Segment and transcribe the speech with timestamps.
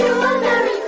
[0.00, 0.79] you a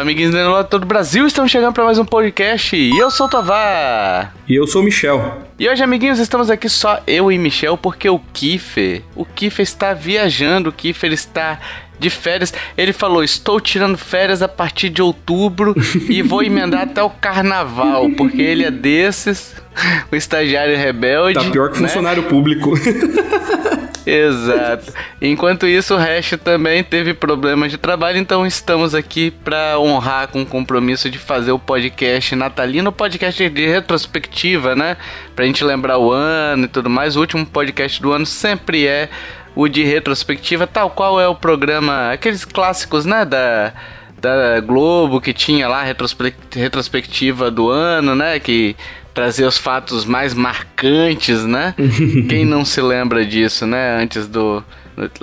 [0.00, 1.26] amiguinhos do todo o Brasil.
[1.26, 4.34] Estamos chegando para mais um podcast e eu sou o Tovar.
[4.48, 5.42] E eu sou o Michel.
[5.58, 9.92] E hoje, amiguinhos, estamos aqui só eu e Michel porque o Kiffer, o Kiffer está
[9.92, 11.60] viajando, o Kiffer está
[11.98, 12.54] de férias.
[12.78, 15.74] Ele falou: Estou tirando férias a partir de outubro
[16.08, 19.54] e vou emendar até o carnaval, porque ele é desses,
[20.10, 21.44] o estagiário rebelde.
[21.44, 21.88] Tá pior que né?
[21.88, 22.72] funcionário público.
[24.06, 24.92] Exato.
[25.20, 30.42] Enquanto isso, o Hash também teve problemas de trabalho, então estamos aqui para honrar com
[30.42, 34.96] o compromisso de fazer o podcast natalino, podcast de retrospectiva, né?
[35.36, 37.16] Pra gente lembrar o ano e tudo mais.
[37.16, 39.08] O último podcast do ano sempre é
[39.54, 43.72] o de retrospectiva, tal qual é o programa, aqueles clássicos, né, da
[44.20, 48.76] da Globo que tinha lá retrospectiva do ano, né, que
[49.14, 51.74] trazia os fatos mais marcantes, né?
[52.28, 54.62] Quem não se lembra disso, né, antes do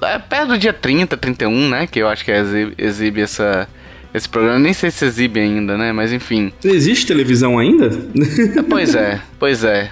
[0.03, 3.67] é perto do dia 30, 31, né, que eu acho que exibe, exibe essa
[4.13, 5.91] esse programa, nem sei se exibe ainda, né?
[5.91, 6.51] Mas enfim.
[6.63, 7.91] Existe televisão ainda?
[8.67, 9.91] Pois é, pois é.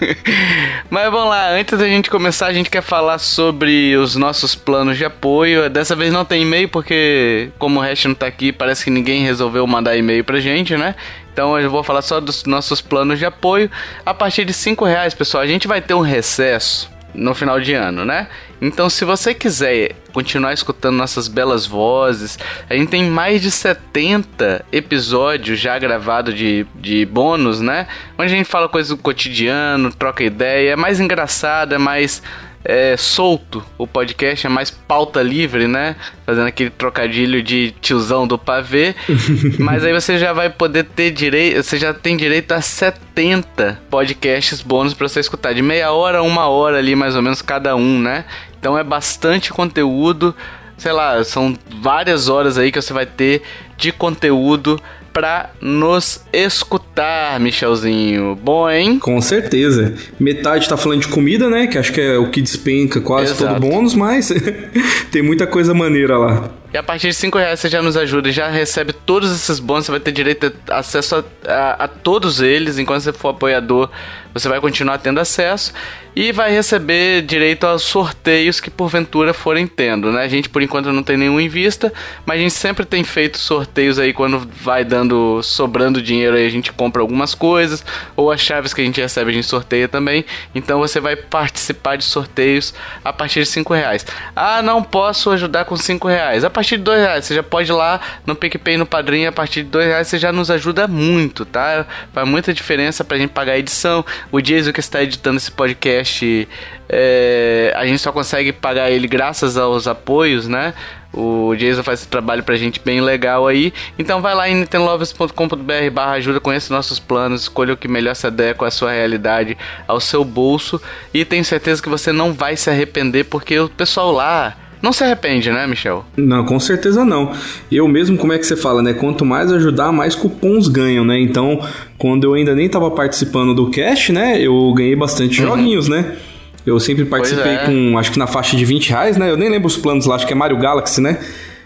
[0.90, 4.98] Mas vamos lá, antes da gente começar, a gente quer falar sobre os nossos planos
[4.98, 5.70] de apoio.
[5.70, 9.22] Dessa vez não tem e-mail, porque como o resto não tá aqui, parece que ninguém
[9.22, 10.94] resolveu mandar e-mail pra gente, né?
[11.40, 13.70] Então eu vou falar só dos nossos planos de apoio.
[14.04, 17.72] A partir de 5 reais, pessoal, a gente vai ter um recesso no final de
[17.72, 18.28] ano, né?
[18.60, 22.38] Então, se você quiser continuar escutando nossas belas vozes,
[22.68, 27.86] a gente tem mais de 70 episódios já gravados de, de bônus, né?
[28.18, 32.22] Onde a gente fala coisas do cotidiano, troca ideia, é mais engraçado, é mais
[32.64, 33.64] é, solto.
[33.78, 35.96] O podcast é mais pauta livre, né?
[36.26, 38.94] Fazendo aquele trocadilho de tiozão do pavê.
[39.58, 41.62] Mas aí você já vai poder ter direito.
[41.62, 45.54] Você já tem direito a 70 podcasts bônus pra você escutar.
[45.54, 48.24] De meia hora a uma hora ali, mais ou menos, cada um, né?
[48.58, 50.34] Então é bastante conteúdo.
[50.76, 53.42] Sei lá, são várias horas aí que você vai ter
[53.76, 54.80] de conteúdo
[55.12, 58.36] pra nos escutar, Michelzinho.
[58.36, 58.98] Bom, hein?
[58.98, 59.94] Com certeza.
[60.18, 61.66] Metade tá falando de comida, né?
[61.66, 63.54] Que acho que é o que despenca quase Exato.
[63.54, 64.32] todo bônus, mas
[65.10, 66.50] tem muita coisa maneira lá.
[66.72, 69.58] E a partir de 5 reais você já nos ajuda e já recebe todos esses
[69.58, 69.86] bônus.
[69.86, 72.78] Você vai ter direito a acesso a, a- a todos eles.
[72.78, 73.90] Enquanto você for apoiador,
[74.32, 75.72] você vai continuar tendo acesso.
[76.14, 80.22] E vai receber direito aos sorteios que porventura forem tendo, né?
[80.24, 81.92] A gente por enquanto não tem nenhum em vista,
[82.26, 86.50] mas a gente sempre tem feito sorteios aí quando vai dando, sobrando dinheiro aí a
[86.50, 87.84] gente compra algumas coisas,
[88.16, 90.24] ou as chaves que a gente recebe a gente sorteia também.
[90.52, 94.04] Então você vai participar de sorteios a partir de 5 reais.
[94.34, 96.42] Ah, não posso ajudar com 5 reais.
[96.44, 99.32] A partir de 2 reais, você já pode ir lá no PicPay no Padrinho, a
[99.32, 101.86] partir de 2 reais você já nos ajuda muito, tá?
[102.12, 104.04] Faz muita diferença pra gente pagar a edição.
[104.30, 106.46] O Jason que está editando esse podcast,
[106.86, 110.74] é, a gente só consegue pagar ele graças aos apoios, né?
[111.14, 113.72] O Jason faz esse trabalho pra gente bem legal aí.
[113.98, 118.26] Então vai lá em nintendolovers.com.br barra ajuda, conheça nossos planos, escolha o que melhor se
[118.26, 119.56] adequa à sua realidade,
[119.88, 120.80] ao seu bolso.
[121.14, 125.04] E tenho certeza que você não vai se arrepender, porque o pessoal lá não se
[125.04, 126.04] arrepende, né, Michel?
[126.16, 127.32] Não, com certeza não.
[127.70, 128.94] Eu mesmo, como é que você fala, né?
[128.94, 131.20] Quanto mais ajudar, mais cupons ganham, né?
[131.20, 131.60] Então,
[131.98, 134.40] quando eu ainda nem tava participando do cash, né?
[134.40, 136.16] Eu ganhei bastante joguinhos, né?
[136.64, 137.64] Eu sempre participei é.
[137.64, 139.30] com, acho que na faixa de 20 reais, né?
[139.30, 141.18] Eu nem lembro os planos lá, acho que é Mario Galaxy, né?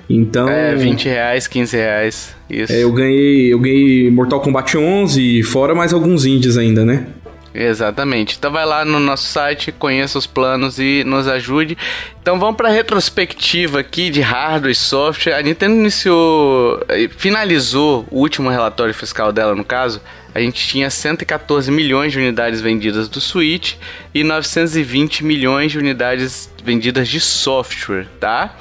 [0.09, 0.49] Então.
[0.49, 2.35] É, 20 reais, 15 reais.
[2.49, 2.73] Isso.
[2.73, 7.07] é, eu ganhei, eu ganhei Mortal Kombat 11 fora mais alguns indies ainda, né?
[7.55, 8.37] Exatamente.
[8.37, 11.79] Então vai lá no nosso site, conheça os planos e nos ajude.
[12.21, 15.35] Então vamos para a retrospectiva aqui de hardware e software.
[15.35, 20.03] A Nintendo iniciou, eh, finalizou o último relatório fiscal dela, no caso.
[20.35, 23.75] A gente tinha 114 milhões de unidades vendidas do Switch
[24.13, 28.57] e 920 milhões de unidades vendidas de software, tá?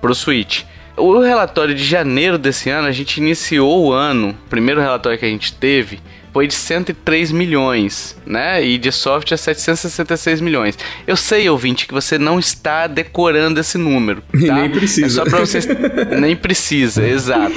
[0.00, 0.62] Pro Switch.
[0.96, 5.28] O relatório de janeiro desse ano, a gente iniciou o ano, primeiro relatório que a
[5.28, 6.00] gente teve
[6.32, 8.64] foi de 103 milhões, né?
[8.64, 10.78] E de software 766 milhões.
[11.06, 14.22] Eu sei, ouvinte, que você não está decorando esse número.
[14.46, 14.54] Tá?
[14.54, 15.06] nem precisa.
[15.06, 15.66] É só pra vocês.
[16.20, 17.56] nem precisa, exato.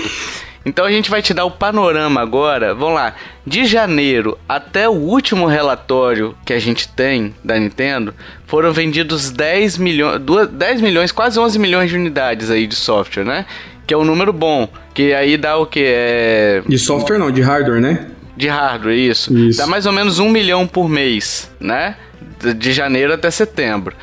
[0.65, 2.73] Então a gente vai te dar o panorama agora.
[2.73, 3.15] Vamos lá.
[3.45, 8.13] De janeiro até o último relatório que a gente tem da Nintendo,
[8.45, 10.21] foram vendidos 10 milhões,
[10.51, 13.45] 10 milhões, quase 11 milhões de unidades aí de software, né?
[13.87, 14.69] Que é um número bom.
[14.93, 15.83] Que aí dá o que?
[15.83, 18.07] É De software não, de hardware, né?
[18.35, 19.35] De hardware, isso.
[19.37, 19.57] Isso.
[19.57, 21.95] Dá mais ou menos um milhão por mês, né?
[22.55, 23.95] De- janeiro até setembro.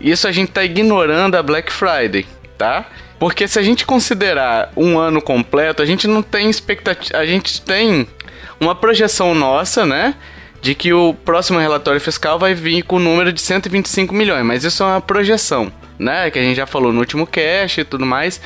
[0.00, 2.26] Isso a gente tá ignorando a Black Friday,
[2.58, 2.86] tá?
[3.18, 7.16] Porque se a gente considerar um ano completo, a gente não tem expectativa.
[7.18, 8.06] A gente tem
[8.60, 10.14] uma projeção nossa, né?
[10.60, 14.44] De que o próximo relatório fiscal vai vir com o número de 125 milhões.
[14.44, 16.30] Mas isso é uma projeção, né?
[16.30, 18.40] Que a gente já falou no último cast e tudo mais.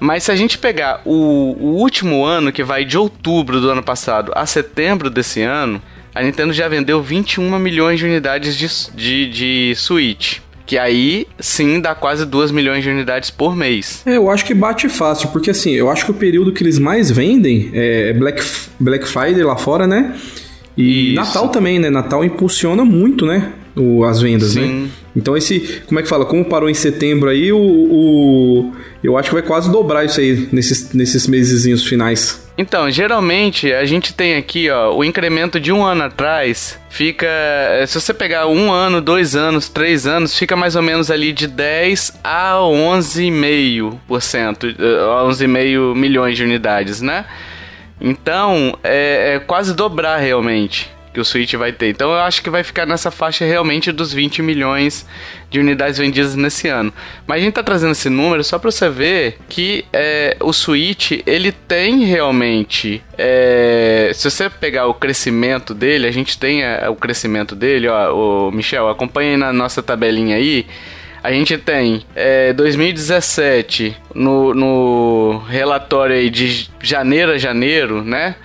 [0.00, 1.12] Mas se a gente pegar o,
[1.60, 5.80] o último ano, que vai de outubro do ano passado a setembro desse ano,
[6.14, 8.66] a Nintendo já vendeu 21 milhões de unidades de,
[8.96, 10.38] de, de Switch.
[10.66, 14.02] Que aí sim dá quase 2 milhões de unidades por mês.
[14.06, 16.78] É, eu acho que bate fácil, porque assim, eu acho que o período que eles
[16.78, 18.42] mais vendem é Black,
[18.78, 20.14] Black Friday lá fora, né?
[20.76, 21.14] E Isso.
[21.16, 21.90] Natal também, né?
[21.90, 23.52] Natal impulsiona muito, né?
[23.76, 24.60] O, as vendas, Sim.
[24.84, 24.88] né?
[25.16, 26.24] Então esse, como é que fala?
[26.24, 30.46] Como parou em setembro aí, o, o- eu acho que vai quase dobrar isso aí
[30.52, 32.46] nesses, nesses mesezinhos finais.
[32.58, 37.26] Então, geralmente a gente tem aqui, ó, o incremento de um ano atrás fica.
[37.26, 41.32] eh, Se você pegar um ano, dois anos, três anos, fica mais ou menos ali
[41.32, 47.24] de 10 a 11,5%, eh, 11,5 milhões de unidades, né?
[47.98, 51.90] Então, é, é quase dobrar realmente que o Switch vai ter.
[51.90, 55.06] Então, eu acho que vai ficar nessa faixa realmente dos 20 milhões
[55.50, 56.92] de unidades vendidas nesse ano.
[57.26, 61.12] Mas a gente tá trazendo esse número só para você ver que é, o Switch
[61.26, 63.02] ele tem realmente.
[63.18, 68.48] é, se você pegar o crescimento dele, a gente tem é, o crescimento dele, ó,
[68.48, 70.66] o Michel, acompanhe na nossa tabelinha aí.
[71.22, 78.36] A gente tem é, 2017 no, no relatório aí de janeiro a janeiro, né?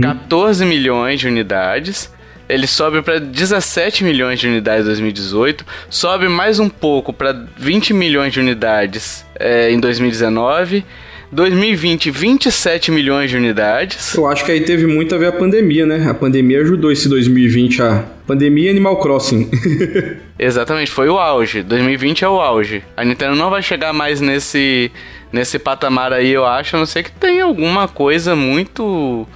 [0.00, 2.12] 14 milhões de unidades.
[2.48, 7.92] Ele sobe para 17 milhões de unidades em 2018, sobe mais um pouco para 20
[7.92, 10.84] milhões de unidades é, em 2019.
[11.30, 14.14] 2020, 27 milhões de unidades.
[14.14, 16.08] Eu acho que aí teve muito a ver a pandemia, né?
[16.08, 18.04] A pandemia ajudou esse 2020 a.
[18.26, 19.50] Pandemia e Animal Crossing.
[20.38, 21.62] Exatamente, foi o auge.
[21.62, 22.82] 2020 é o auge.
[22.96, 24.90] A Nintendo não vai chegar mais nesse
[25.32, 29.26] nesse patamar aí, eu acho, a não ser que tenha alguma coisa muito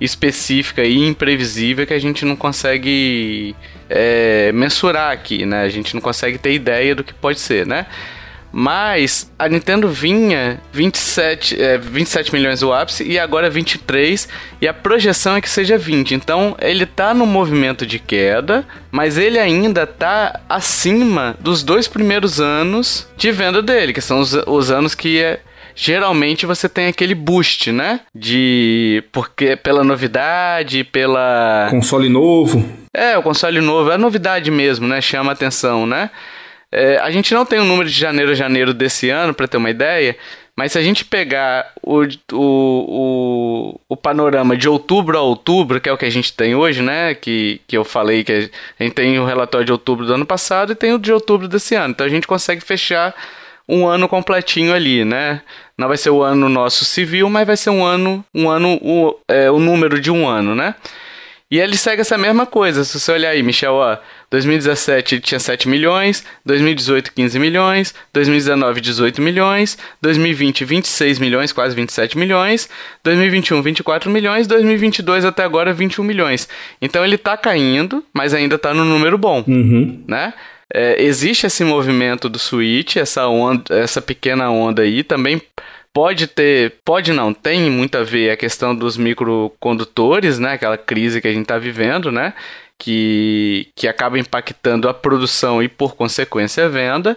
[0.00, 3.54] específica e imprevisível que a gente não consegue
[3.88, 5.62] é, mensurar aqui, né?
[5.62, 7.86] A gente não consegue ter ideia do que pode ser, né?
[8.52, 14.28] Mas a Nintendo vinha 27, é, 27 milhões o ápice e agora é 23
[14.60, 16.14] e a projeção é que seja 20.
[16.14, 22.40] Então ele tá no movimento de queda, mas ele ainda tá acima dos dois primeiros
[22.40, 25.40] anos de venda dele, que são os, os anos que é,
[25.74, 28.00] geralmente você tem aquele boost, né?
[28.14, 32.64] De porque pela novidade, pela Console novo.
[32.94, 35.00] é, o console novo é novidade mesmo, né?
[35.00, 36.10] Chama atenção, né?
[36.72, 39.58] É, a gente não tem o número de janeiro a janeiro desse ano, para ter
[39.58, 40.16] uma ideia,
[40.56, 42.02] mas se a gente pegar o,
[42.32, 46.54] o, o, o panorama de outubro a outubro, que é o que a gente tem
[46.54, 47.14] hoje, né?
[47.14, 50.72] Que, que eu falei que a gente tem o relatório de outubro do ano passado
[50.72, 51.92] e tem o de outubro desse ano.
[51.92, 53.14] Então a gente consegue fechar
[53.66, 55.40] um ano completinho ali, né?
[55.76, 59.18] Não vai ser o ano nosso civil, mas vai ser um ano, um ano, o,
[59.28, 60.74] é, o número de um ano, né?
[61.50, 62.84] E ele segue essa mesma coisa.
[62.84, 63.96] Se você olhar aí, Michel, ó,
[64.32, 71.76] 2017 ele tinha 7 milhões, 2018 15 milhões, 2019 18 milhões, 2020 26 milhões, quase
[71.76, 72.66] 27 milhões,
[73.04, 76.48] 2021 24 milhões, 2022 até agora 21 milhões.
[76.80, 80.02] Então ele tá caindo, mas ainda tá no número bom, Uhum.
[80.08, 80.32] né?
[80.74, 85.42] É, existe esse movimento do Switch, essa onda, essa pequena onda aí, também
[85.92, 90.52] pode ter, pode não, tem muito a ver a questão dos microcondutores, né?
[90.54, 92.32] Aquela crise que a gente está vivendo, né?
[92.84, 97.16] Que, que acaba impactando a produção e, por consequência, a venda.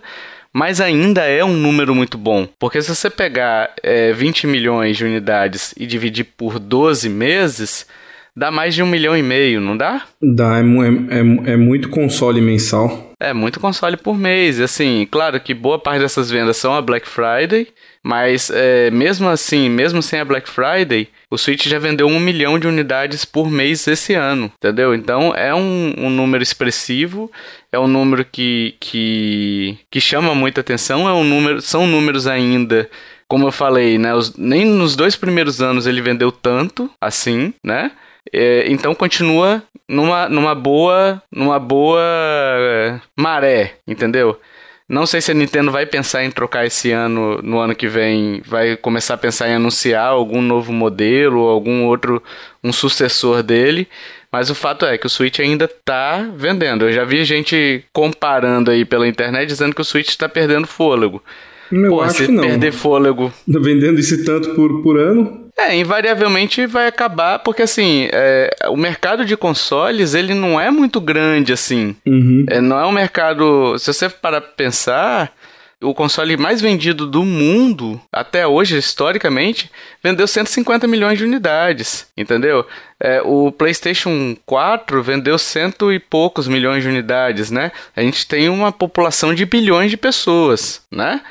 [0.54, 2.48] Mas ainda é um número muito bom.
[2.60, 7.88] Porque se você pegar é, 20 milhões de unidades e dividir por 12 meses,
[8.36, 10.04] dá mais de um milhão e meio, não dá?
[10.22, 13.14] Dá, é, é, é, é muito console mensal.
[13.20, 14.62] É, muito console por mês.
[14.62, 17.68] Assim, claro que boa parte dessas vendas são a Black Friday,
[18.08, 22.60] mas é, mesmo assim, mesmo sem a Black Friday, o Switch já vendeu um milhão
[22.60, 24.94] de unidades por mês esse ano, entendeu?
[24.94, 27.32] Então é um, um número expressivo,
[27.72, 32.88] é um número que, que, que chama muita atenção, é um número, são números ainda.
[33.28, 34.14] Como eu falei, né?
[34.14, 37.90] os- nem nos dois primeiros anos ele vendeu tanto assim, né?
[38.32, 44.40] É, então continua numa, numa boa numa boa é, maré, entendeu?
[44.88, 48.42] Não sei se a Nintendo vai pensar em trocar esse ano, no ano que vem,
[48.46, 52.22] vai começar a pensar em anunciar algum novo modelo ou algum outro,
[52.64, 53.88] um sucessor dele.
[54.32, 56.86] Mas o fato é que o Switch ainda tá vendendo.
[56.86, 61.24] Eu já vi gente comparando aí pela internet dizendo que o Switch está perdendo fôlego.
[61.72, 62.44] Eu Pô, acho se que não.
[62.44, 65.45] perder fôlego Vendendo esse tanto por, por ano.
[65.58, 71.00] É, invariavelmente vai acabar, porque assim, é, o mercado de consoles, ele não é muito
[71.00, 71.96] grande assim.
[72.06, 72.46] Uhum.
[72.50, 73.78] É, não é um mercado.
[73.80, 75.34] Se você parar pra pensar,
[75.82, 79.72] o console mais vendido do mundo, até hoje, historicamente,
[80.04, 82.66] vendeu 150 milhões de unidades, entendeu?
[83.00, 87.72] É, o PlayStation 4 vendeu cento e poucos milhões de unidades, né?
[87.96, 91.22] A gente tem uma população de bilhões de pessoas, né?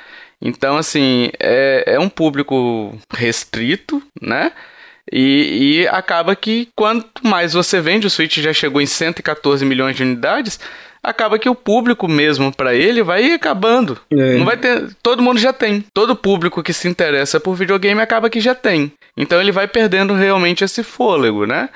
[0.44, 4.52] Então, assim, é, é um público restrito, né?
[5.10, 9.96] E, e acaba que quanto mais você vende, o Switch já chegou em 114 milhões
[9.96, 10.60] de unidades,
[11.02, 13.98] acaba que o público mesmo para ele vai acabando.
[14.10, 14.36] É.
[14.36, 15.84] Não vai ter, todo mundo já tem.
[15.94, 18.92] Todo público que se interessa por videogame acaba que já tem.
[19.16, 21.70] Então ele vai perdendo realmente esse fôlego, né?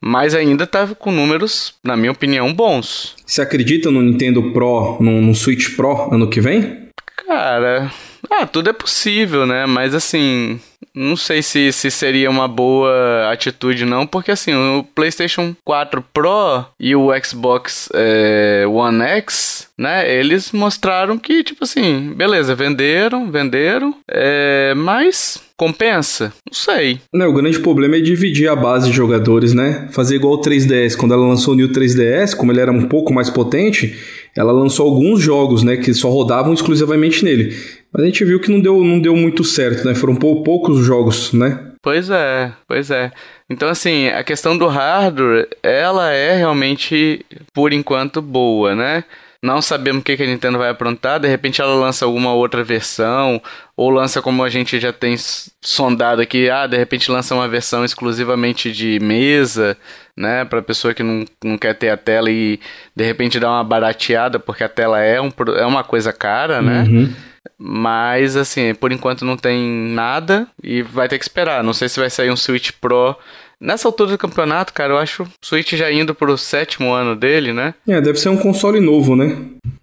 [0.00, 3.16] Mas ainda tá com números, na minha opinião, bons.
[3.24, 6.88] Você acredita no Nintendo Pro, no, no Switch Pro ano que vem?
[7.26, 7.90] Cara,
[8.30, 9.66] ah, tudo é possível, né?
[9.66, 10.60] Mas assim,
[10.94, 16.64] não sei se, se seria uma boa atitude, não, porque assim, o PlayStation 4 Pro
[16.78, 20.12] e o Xbox é, One X, né?
[20.12, 26.32] Eles mostraram que, tipo assim, beleza, venderam, venderam, é, mas compensa?
[26.46, 27.00] Não sei.
[27.12, 29.88] Não, o grande problema é dividir a base de jogadores, né?
[29.92, 30.96] Fazer igual o 3DS.
[30.96, 33.96] Quando ela lançou o New 3DS, como ele era um pouco mais potente,
[34.36, 35.76] ela lançou alguns jogos, né?
[35.76, 37.56] Que só rodavam exclusivamente nele.
[37.94, 39.94] Mas a gente viu que não deu, não deu muito certo, né?
[39.94, 41.70] Foram pou- poucos jogos, né?
[41.80, 43.12] Pois é, pois é.
[43.48, 49.04] Então, assim, a questão do hardware, ela é realmente, por enquanto, boa, né?
[49.42, 53.38] Não sabemos o que a Nintendo vai aprontar, de repente ela lança alguma outra versão,
[53.76, 55.14] ou lança como a gente já tem
[55.60, 59.76] sondado aqui, ah, de repente lança uma versão exclusivamente de mesa,
[60.16, 62.58] né, pra pessoa que não, não quer ter a tela e
[62.96, 66.84] de repente dá uma barateada, porque a tela é, um, é uma coisa cara, né?
[66.88, 67.12] Uhum.
[67.58, 69.60] Mas, assim, por enquanto não tem
[69.90, 71.62] nada e vai ter que esperar.
[71.62, 73.16] Não sei se vai sair um Switch Pro.
[73.60, 77.52] Nessa altura do campeonato, cara, eu acho o Switch já indo pro sétimo ano dele,
[77.52, 77.72] né?
[77.88, 79.36] É, deve ser um console novo, né?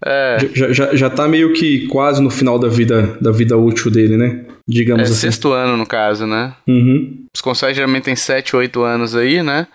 [0.04, 3.90] É, Já, já, já tá meio que quase no final da vida, da vida útil
[3.90, 4.44] dele, né?
[4.48, 5.20] é Digamos assim.
[5.22, 6.54] sexto ano no caso, né?
[6.68, 7.24] Uhum.
[7.34, 9.66] Os consoles geralmente têm 7, 8 anos aí, né?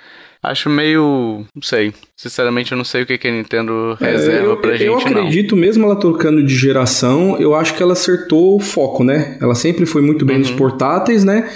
[0.42, 1.46] Acho meio.
[1.56, 1.94] Não sei.
[2.16, 4.98] Sinceramente, eu não sei o que, que a Nintendo reserva É, eu, pra gente, eu
[4.98, 9.38] acredito, mesmo ela trocando de geração, eu acho que ela acertou o foco, né?
[9.42, 10.42] Ela sempre foi muito bem Uhum.
[10.44, 11.50] nos portáteis, né?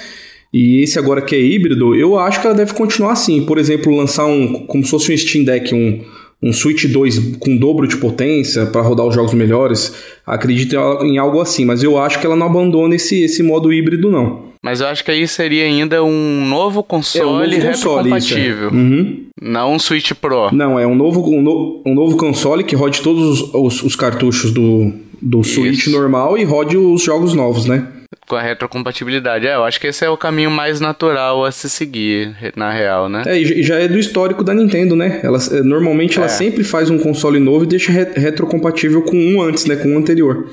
[0.53, 3.45] E esse agora que é híbrido, eu acho que ela deve continuar assim.
[3.45, 6.03] Por exemplo, lançar um, como se fosse um Steam Deck, um,
[6.43, 9.93] um Switch 2 com dobro de potência para rodar os jogos melhores.
[10.25, 14.11] Acredito em algo assim, mas eu acho que ela não abandona esse, esse modo híbrido,
[14.11, 14.50] não.
[14.63, 17.67] Mas eu acho que aí seria ainda um novo console, É um novo console, isso,
[17.67, 17.71] é.
[17.71, 18.69] retrocompatível.
[18.69, 19.25] Uhum.
[19.41, 20.49] Não um Switch Pro.
[20.53, 23.95] Não, é um novo, um, no- um novo console que rode todos os, os- os
[23.95, 25.91] cartuchos do, do Switch Isso.
[25.91, 27.87] normal e rode os jogos novos, né?
[28.27, 29.47] Com a retrocompatibilidade.
[29.47, 33.09] É, eu acho que esse é o caminho mais natural a se seguir, na real,
[33.09, 33.23] né?
[33.25, 35.21] É, e já- é do histórico da Nintendo, né?
[35.23, 36.29] Ela, é, normalmente ela É.
[36.29, 39.75] sempre faz um console novo e deixa re- retrocompatível com um antes, né?
[39.75, 40.47] Com o anterior.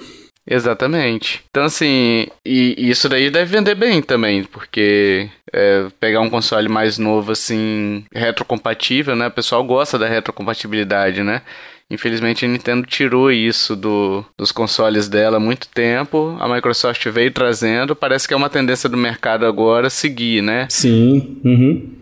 [0.48, 1.44] Exatamente.
[1.50, 6.96] Então, assim, e, isso daí deve vender bem também, porque é, pegar um console mais
[6.98, 9.26] novo, assim, retrocompatível, né?
[9.26, 11.42] O pessoal gosta da retrocompatibilidade, né?
[11.90, 16.36] Infelizmente a Nintendo tirou isso do, dos consoles dela há muito tempo.
[16.38, 17.96] A Microsoft veio trazendo.
[17.96, 20.66] Parece que é uma tendência do mercado agora seguir, né?
[20.68, 21.40] Sim.
[21.42, 21.98] Uhum.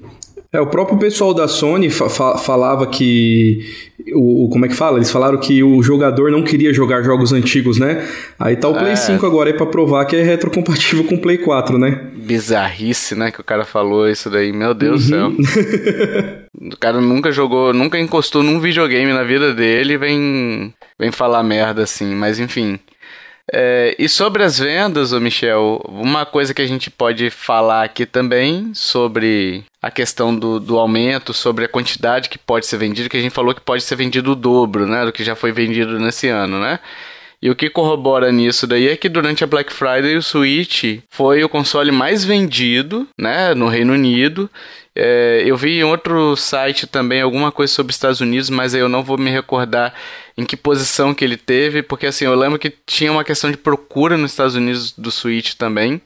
[0.52, 3.60] É, o próprio pessoal da Sony fa- fa- falava que.
[4.14, 4.98] O, o- como é que fala?
[4.98, 8.06] Eles falaram que o jogador não queria jogar jogos antigos, né?
[8.38, 8.96] Aí tá o Play É.
[8.96, 12.10] 5 agora aí pra provar que é retrocompatível com o Play 4, né?
[12.16, 13.30] Bizarrice, né?
[13.30, 14.52] Que o cara falou isso daí.
[14.52, 15.32] Meu Deus do céu.
[16.72, 21.42] O cara nunca jogou, nunca encostou num videogame na vida dele e vem, vem falar
[21.42, 22.78] merda assim, mas enfim.
[23.52, 28.06] É, e sobre as vendas, ô Michel, uma coisa que a gente pode falar aqui
[28.06, 33.16] também sobre a questão do, do aumento, sobre a quantidade que pode ser vendido, que
[33.16, 35.96] a gente falou que pode ser vendido o dobro, né, do que já foi vendido
[36.00, 36.80] nesse ano, né?
[37.40, 41.44] E o que corrobora nisso daí é que durante a Black Friday o Switch foi
[41.44, 44.50] o console mais vendido, né, no Reino Unido.
[44.96, 48.88] É, eu vi em outro site também alguma coisa sobre Estados Unidos, mas aí eu
[48.88, 49.92] não vou me recordar
[50.38, 53.56] em que posição que ele teve, porque assim, eu lembro que tinha uma questão de
[53.56, 56.00] procura nos Estados Unidos do Switch também,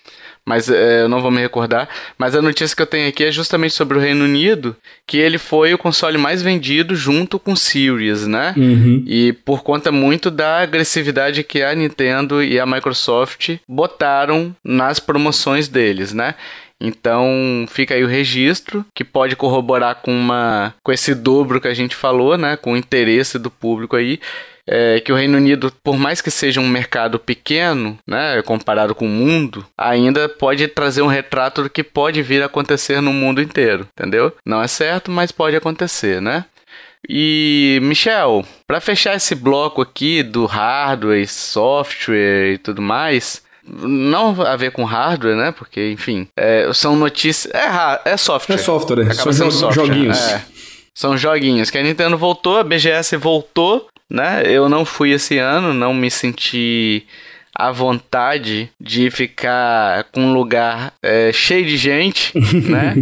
[0.44, 1.88] mas é, eu não vou me recordar.
[2.18, 5.38] Mas a notícia que eu tenho aqui é justamente sobre o Reino Unido, que ele
[5.38, 8.54] foi o console mais vendido junto com o Series, né?
[8.56, 9.04] Uhum.
[9.06, 15.68] E por conta muito da agressividade que a Nintendo e a Microsoft botaram nas promoções
[15.68, 16.34] deles, né?
[16.80, 21.74] Então fica aí o registro que pode corroborar com uma com esse dobro que a
[21.74, 22.56] gente falou, né?
[22.56, 24.18] Com o interesse do público aí.
[24.72, 29.04] É, que o Reino Unido, por mais que seja um mercado pequeno, né, comparado com
[29.04, 33.42] o mundo, ainda pode trazer um retrato do que pode vir a acontecer no mundo
[33.42, 34.32] inteiro, entendeu?
[34.46, 36.44] Não é certo, mas pode acontecer, né?
[37.08, 44.56] E, Michel, para fechar esse bloco aqui do hardware, software e tudo mais, não a
[44.56, 45.52] ver com hardware, né?
[45.52, 47.52] Porque, enfim, é, são notícias.
[47.54, 48.54] É, é software.
[48.56, 50.18] É software, Acaba são sendo jo- software, joguinhos.
[50.18, 50.44] é.
[50.94, 51.70] São joguinhos.
[51.70, 54.42] Que a Nintendo voltou, a BGS voltou, né?
[54.44, 57.06] Eu não fui esse ano, não me senti
[57.60, 62.32] à vontade de ficar com um lugar é, cheio de gente,
[62.66, 62.94] né?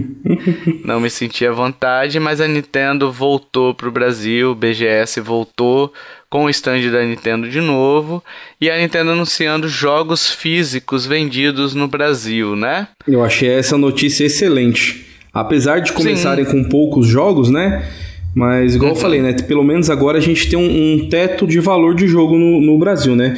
[0.84, 5.92] não me senti à vontade, mas a Nintendo voltou pro Brasil, BGS voltou
[6.28, 8.22] com o stand da Nintendo de novo
[8.60, 12.88] e a Nintendo anunciando jogos físicos vendidos no Brasil, né?
[13.06, 15.06] Eu achei essa notícia excelente.
[15.32, 17.88] Apesar de começarem com poucos jogos, né?
[18.34, 19.32] Mas, igual eu falei, né?
[19.32, 22.78] Pelo menos agora a gente tem um, um teto de valor de jogo no, no
[22.78, 23.36] Brasil, né?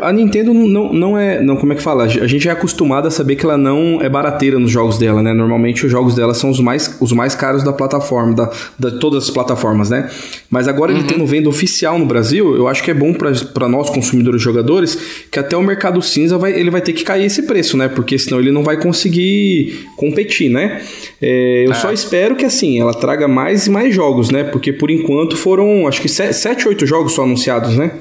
[0.00, 1.40] A Nintendo não, não é.
[1.40, 2.04] Não, como é que fala?
[2.04, 5.32] A gente é acostumado a saber que ela não é barateira nos jogos dela, né?
[5.32, 9.24] Normalmente os jogos dela são os mais, os mais caros da plataforma, da, da todas
[9.24, 10.10] as plataformas, né?
[10.50, 13.88] Mas agora ele tendo venda oficial no Brasil, eu acho que é bom para nós,
[13.90, 17.42] consumidores e jogadores, que até o mercado cinza vai, ele vai ter que cair esse
[17.44, 17.88] preço, né?
[17.88, 20.82] Porque senão ele não vai conseguir competir, né?
[21.20, 24.44] É, eu só espero que assim, ela traga mais e mais jogos, né?
[24.44, 27.92] Porque por enquanto foram, acho que 7, 8 jogos só anunciados, né?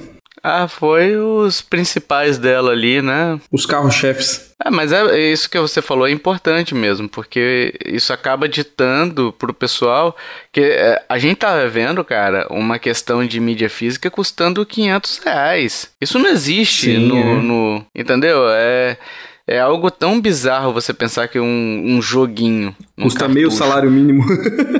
[0.43, 3.39] Ah, foi os principais dela ali, né?
[3.51, 4.50] Os carros-chefes.
[4.65, 9.53] É, mas é isso que você falou é importante mesmo, porque isso acaba ditando pro
[9.53, 10.15] pessoal
[10.51, 15.91] que é, a gente tá vendo, cara, uma questão de mídia física custando 500 reais.
[16.01, 17.35] Isso não existe Sim, no, é.
[17.41, 18.43] no- Entendeu?
[18.50, 18.97] É,
[19.53, 22.75] é algo tão bizarro você pensar que um, um joguinho.
[22.98, 24.24] um Custa meio cartucho, salário mínimo.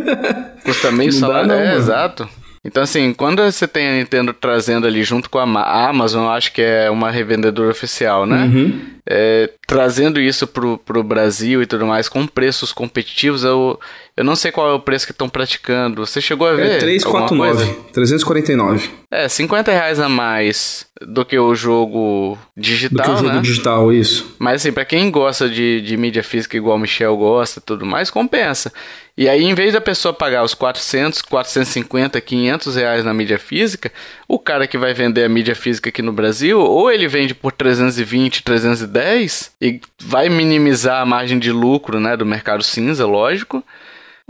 [0.64, 1.48] Custa meio Não dá salário.
[1.48, 1.78] não, é, mano.
[1.78, 2.30] exato.
[2.64, 6.28] Então, assim, quando você tem a Nintendo trazendo ali junto com a Ma- a Amazon,
[6.30, 8.44] acho que é uma revendedora oficial, né?
[8.44, 8.80] Uhum.
[9.10, 13.80] É, trazendo isso pro, pro Brasil e tudo mais, com preços competitivos, eu,
[14.22, 16.06] eu não sei qual é o preço que estão praticando.
[16.06, 16.62] Você chegou a ver?
[16.62, 17.58] É alguma 349.
[17.58, 17.80] coisa?
[17.92, 18.90] 349.
[19.10, 23.42] É, 50 reais a mais do que o jogo Do digital, que o jogo né?
[23.42, 24.36] digital, isso.
[24.38, 27.84] Mas assim, pra quem gosta de, de mídia física igual o Michel gosta e tudo
[27.84, 28.72] mais, compensa.
[29.18, 33.92] E aí, em vez da pessoa pagar os 400, 450, 500 reais na mídia física,
[34.28, 37.52] o cara que vai vender a mídia física aqui no Brasil, ou ele vende por
[37.52, 43.64] 320, 310 e vai minimizar a margem de lucro né, do mercado cinza, lógico,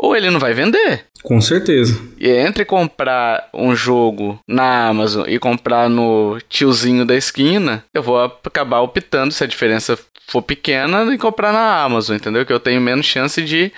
[0.02, 1.06] ou ele não vai vender.
[1.22, 2.02] Com certeza.
[2.20, 8.18] E entre comprar um jogo na Amazon e comprar no tiozinho da esquina, eu vou
[8.20, 12.44] acabar optando, se a diferença for pequena, em comprar na Amazon, entendeu?
[12.46, 13.72] Que eu tenho menos chance de,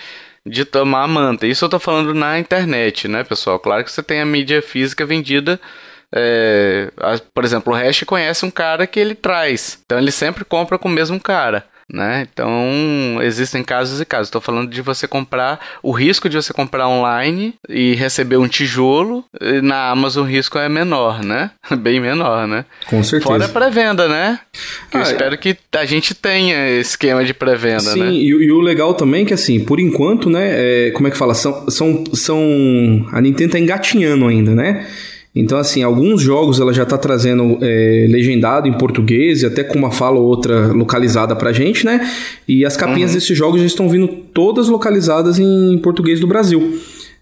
[0.45, 1.45] de tomar a manta.
[1.45, 3.59] Isso eu tô falando na internet, né, pessoal?
[3.59, 5.59] Claro que você tem a mídia física vendida.
[6.15, 9.79] é, a- por exemplo, o Hash conhece um cara que ele traz.
[9.85, 11.65] Então ele sempre compra com o mesmo cara.
[11.91, 12.25] Né?
[12.33, 14.27] Então, existem casos e casos.
[14.27, 19.23] Estou falando de você comprar, o risco de você comprar online e receber um tijolo,
[19.39, 21.51] e na Amazon o risco é menor, né?
[21.79, 22.65] Bem menor, né?
[22.87, 23.29] Com certeza.
[23.31, 24.39] Fora a pré-venda, né?
[24.89, 25.07] Que eu Ah, é.
[25.11, 28.11] espero que a gente tenha esquema de pré-venda, Sim, né?
[28.11, 31.11] e, o- e o legal também é que, assim, por enquanto, né, é, como é
[31.11, 31.33] que fala?
[31.35, 33.07] São, são, são...
[33.11, 34.87] A Nintendo tá engatinhando ainda, né?
[35.35, 39.79] Então, assim, alguns jogos ela já tá trazendo é, legendado em português e até com
[39.79, 42.07] uma fala ou outra localizada pra gente, né?
[42.47, 43.17] E as capinhas Uhum.
[43.17, 46.77] desses jogos já estão vindo todas localizadas em português do Brasil.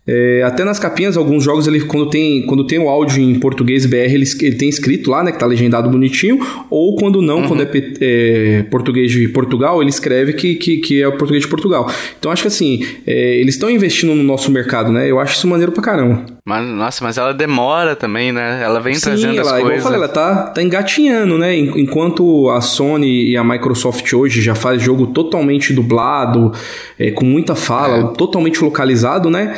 [0.05, 3.85] É, até nas capinhas, alguns jogos, ele, quando, tem, quando tem o áudio em português
[3.85, 5.31] BR, ele, ele tem escrito lá, né?
[5.31, 6.39] Que tá legendado bonitinho.
[6.69, 7.69] Ou quando não, quando é,
[8.01, 11.89] é, português de Portugal, ele escreve que, que, que é o português de Portugal.
[12.19, 15.09] Então acho que assim, é, eles estão investindo no nosso mercado, né?
[15.09, 16.25] Eu acho isso maneiro pra caramba.
[16.43, 18.61] Mas, nossa, mas ela demora também, né?
[18.63, 19.83] Ela vem Sim, trazendo as ela, igual eu coisas.
[19.83, 21.55] falei, ela tá, tá engatinhando, né?
[21.55, 26.51] En- Enquanto a Sony e a Microsoft hoje já faz jogo totalmente dublado,
[26.97, 29.55] é, com muita fala, totalmente localizado, né?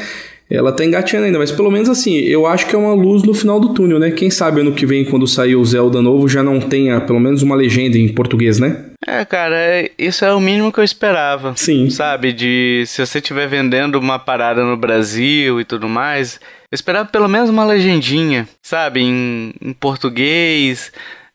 [0.52, 3.34] Ela tá engatinhando ainda, mas pelo menos assim, eu acho que é uma luz no
[3.34, 4.12] final do túnel, né?
[4.12, 7.42] Quem sabe ano que vem, quando sair o Zelda novo, já não tenha pelo menos
[7.42, 8.78] uma legenda em português, né?
[9.06, 11.54] É, cara, é- isso é o mínimo que eu esperava.
[11.56, 11.90] Sim.
[11.90, 16.40] Sabe, de se você estiver vendendo uma parada no Brasil e tudo mais,
[16.72, 20.92] eu esperava pelo menos uma legendinha, sabe, em, em português.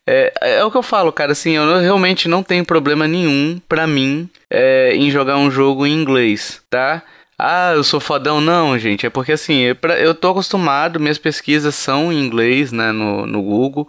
[0.07, 3.61] É, é o que eu falo, cara, assim, eu não- realmente não tenho problema nenhum
[3.69, 7.03] pra mim é, em jogar um jogo em inglês, tá?
[7.37, 9.05] Ah, eu sou fodão, não, gente.
[9.05, 13.25] É porque assim, eu, pra- eu tô acostumado, minhas pesquisas são em inglês, né, no,
[13.27, 13.87] no Google.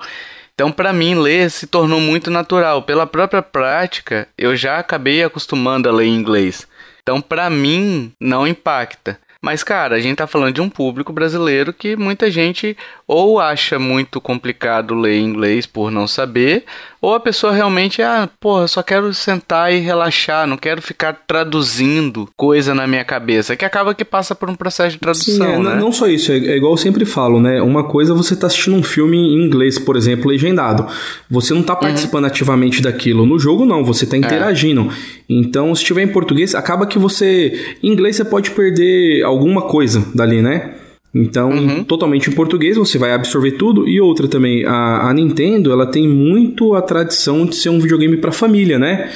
[0.60, 2.82] Então, pra mim, ler se tornou muito natural.
[2.82, 6.68] Pela própria prática, eu já acabei acostumando a ler em inglês.
[7.02, 9.18] Então, pra mim, não impacta.
[9.40, 12.76] Mas, cara, a gente tá falando de um público brasileiro que muita gente
[13.12, 16.62] ou acha muito complicado ler inglês por não saber,
[17.02, 22.28] ou a pessoa realmente, ah, porra, só quero sentar e relaxar, não quero ficar traduzindo
[22.36, 25.58] coisa na minha cabeça, que acaba que passa por um processo de tradução, Sim, é,
[25.58, 25.74] né?
[25.74, 27.60] não, só isso, é, é igual eu sempre falo, né?
[27.60, 30.86] Uma coisa é você tá assistindo um filme em inglês, por exemplo, legendado.
[31.28, 33.26] Você não tá participando ativamente daquilo.
[33.26, 34.88] No jogo, não, você tá interagindo.
[35.28, 37.76] Então, se tiver em português, acaba que você.
[37.82, 40.74] Em inglês você pode perder alguma coisa dali, né?
[41.12, 41.82] Então, Uhum.
[41.82, 43.88] totalmente em português, você vai absorver tudo.
[43.88, 48.16] E outra também, a, a Nintendo, ela tem muito a tradição de ser um videogame
[48.16, 49.10] pra família, né?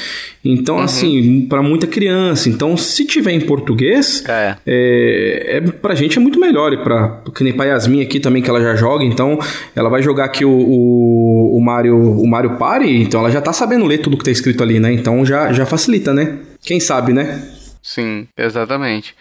[0.44, 0.83] Então, Uhum.
[0.83, 2.48] assim, pra muita criança.
[2.48, 4.57] Então, se tiver em português, É.
[4.66, 6.72] é, é, pra gente é muito melhor.
[6.72, 9.04] E pra, que nem pra Yasmin aqui também, que ela já joga.
[9.04, 9.38] Então,
[9.76, 12.88] ela vai jogar aqui o, o, o Mario, o Mario Party.
[12.90, 14.92] Então, ela já tá sabendo ler tudo que tá escrito ali, né?
[14.92, 16.38] Então, já, já facilita, né?
[16.61, 17.40] Quem sabe, né?
[17.80, 19.14] Sim, exatamente.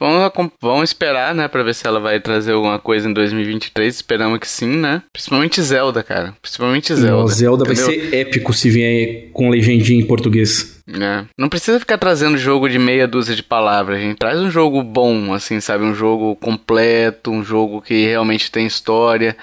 [0.00, 3.94] Vamos, vamos esperar, né, pra ver se ela vai trazer alguma coisa em 2023.
[3.94, 5.02] Esperamos que sim, né?
[5.12, 6.34] Principalmente Zelda, cara.
[6.40, 7.24] Principalmente Zelda.
[7.24, 7.92] O Zelda vai entendeu?
[7.92, 10.80] ser épico se vier com legendinha em português.
[10.88, 11.24] É.
[11.36, 14.18] Não precisa ficar trazendo jogo de meia dúzia de palavras, gente.
[14.18, 15.84] Traz um jogo bom, assim, sabe?
[15.84, 19.36] Um jogo completo, um jogo que realmente tem história,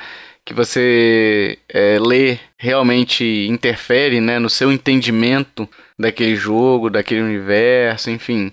[0.46, 5.68] que você é, lê, realmente interfere, né, no seu entendimento
[6.00, 8.52] daquele jogo, daquele universo, enfim.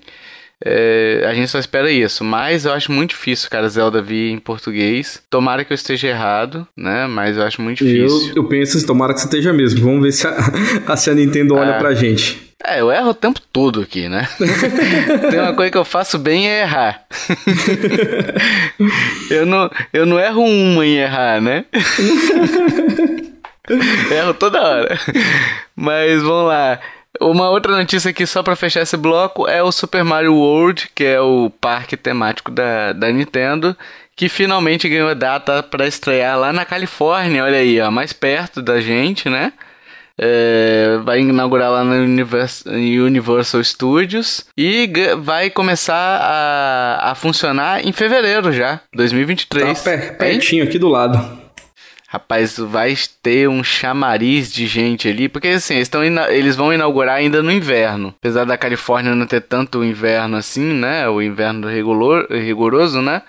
[0.65, 4.39] É, a gente só espera isso, mas eu acho muito difícil, cara, Zelda vir em
[4.39, 5.21] português.
[5.29, 7.07] Tomara que eu esteja errado, né?
[7.07, 8.33] Mas eu acho muito Eu, difícil.
[8.37, 9.81] eu penso, assim, tomara que você esteja mesmo.
[9.85, 10.27] Vamos ver se
[10.87, 11.79] a, se a Nintendo olha Ah.
[11.79, 12.53] pra gente.
[12.65, 14.29] É, eu erro o tempo todo aqui, né?
[15.33, 17.03] Tem uma coisa que eu faço bem é errar.
[19.29, 21.65] eu, não, eu não erro uma em errar, né?
[24.11, 24.99] erro toda hora.
[25.75, 26.79] Mas vamos lá.
[27.21, 31.05] Uma outra notícia aqui só pra fechar esse bloco é o Super Mario World, que
[31.05, 33.77] é o parque temático da, da Nintendo,
[34.17, 38.81] que finalmente ganhou data pra estrear lá na Califórnia, olha aí, ó, mais perto da
[38.81, 39.53] gente, né?
[40.19, 47.93] É, vai inaugurar lá no Univers- Universal Studios e vai começar a, a funcionar em
[47.93, 49.83] fevereiro já, 2023.
[49.83, 51.42] Tá pertinho aqui do lado.
[52.13, 55.91] Rapaz, vai ter um chamariz de gente ali, porque assim, eles,
[56.29, 58.15] eles vão inaugurar ainda no inverno.
[58.19, 61.09] Apesar da Califórnia não ter tanto inverno assim, né?
[61.09, 63.23] O inverno rigoroso, né?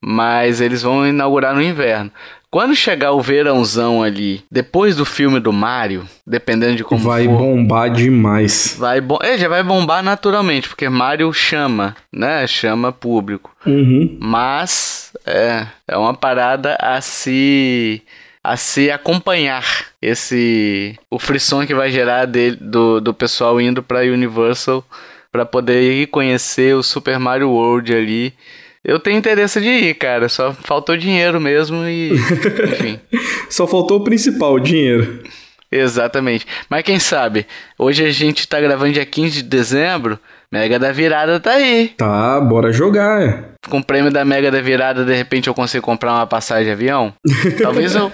[0.00, 2.10] Mas eles vão inaugurar no inverno.
[2.50, 7.36] Quando chegar o verãozão ali, depois do filme do Mario, dependendo de como vai for,
[7.36, 8.74] bombar demais.
[8.78, 12.46] vai bom, é, já vai bombar naturalmente, porque Mario chama, né?
[12.46, 13.54] Chama público.
[13.66, 14.16] Uhum.
[14.18, 18.02] Mas é, é uma parada a se
[18.42, 24.00] a se acompanhar esse o frisson que vai gerar dele, do, do pessoal indo pra
[24.00, 24.82] Universal
[25.30, 28.32] pra poder ir conhecer o Super Mario World ali.
[28.88, 32.12] Eu tenho interesse de ir, cara, só faltou dinheiro mesmo e
[32.72, 32.98] enfim.
[33.50, 35.22] Só faltou o principal, o dinheiro.
[35.70, 36.46] Exatamente.
[36.70, 37.46] Mas quem sabe,
[37.78, 40.18] hoje a gente tá gravando dia 15 de dezembro,
[40.50, 41.88] Mega da Virada tá aí.
[41.98, 43.20] Tá, bora jogar.
[43.20, 43.44] é.
[43.68, 46.70] Com o prêmio da Mega da Virada, de repente eu consigo comprar uma passagem de
[46.70, 47.12] avião?
[47.60, 48.10] Talvez eu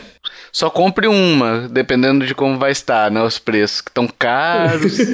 [0.50, 3.22] só compre uma, dependendo de como vai estar, né?
[3.22, 4.98] Os preços que estão caros.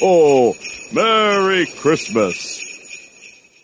[0.00, 0.54] Oh,
[0.92, 2.60] Merry Christmas.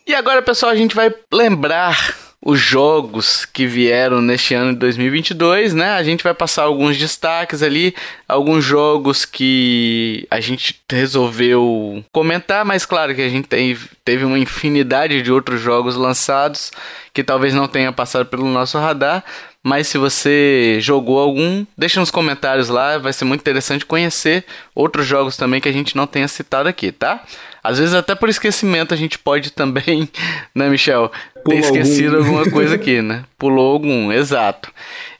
[0.06, 5.74] E agora, pessoal, a gente vai lembrar os jogos que vieram neste ano de 2022,
[5.74, 5.92] né?
[5.92, 7.94] A gente vai passar alguns destaques ali,
[8.26, 14.38] alguns jogos que a gente resolveu comentar, mas claro que a gente tem, teve uma
[14.38, 16.70] infinidade de outros jogos lançados
[17.12, 19.22] que talvez não tenha passado pelo nosso radar.
[19.64, 24.44] Mas se você jogou algum, deixa nos comentários lá, vai ser muito interessante conhecer
[24.74, 27.24] outros jogos também que a gente não tenha citado aqui, tá?
[27.62, 30.08] Às vezes até por esquecimento a gente pode também,
[30.54, 31.10] né, Michel?
[31.34, 32.28] Ter Pulou esquecido algum.
[32.38, 33.24] alguma coisa aqui, né?
[33.36, 34.72] Pulou algum, exato.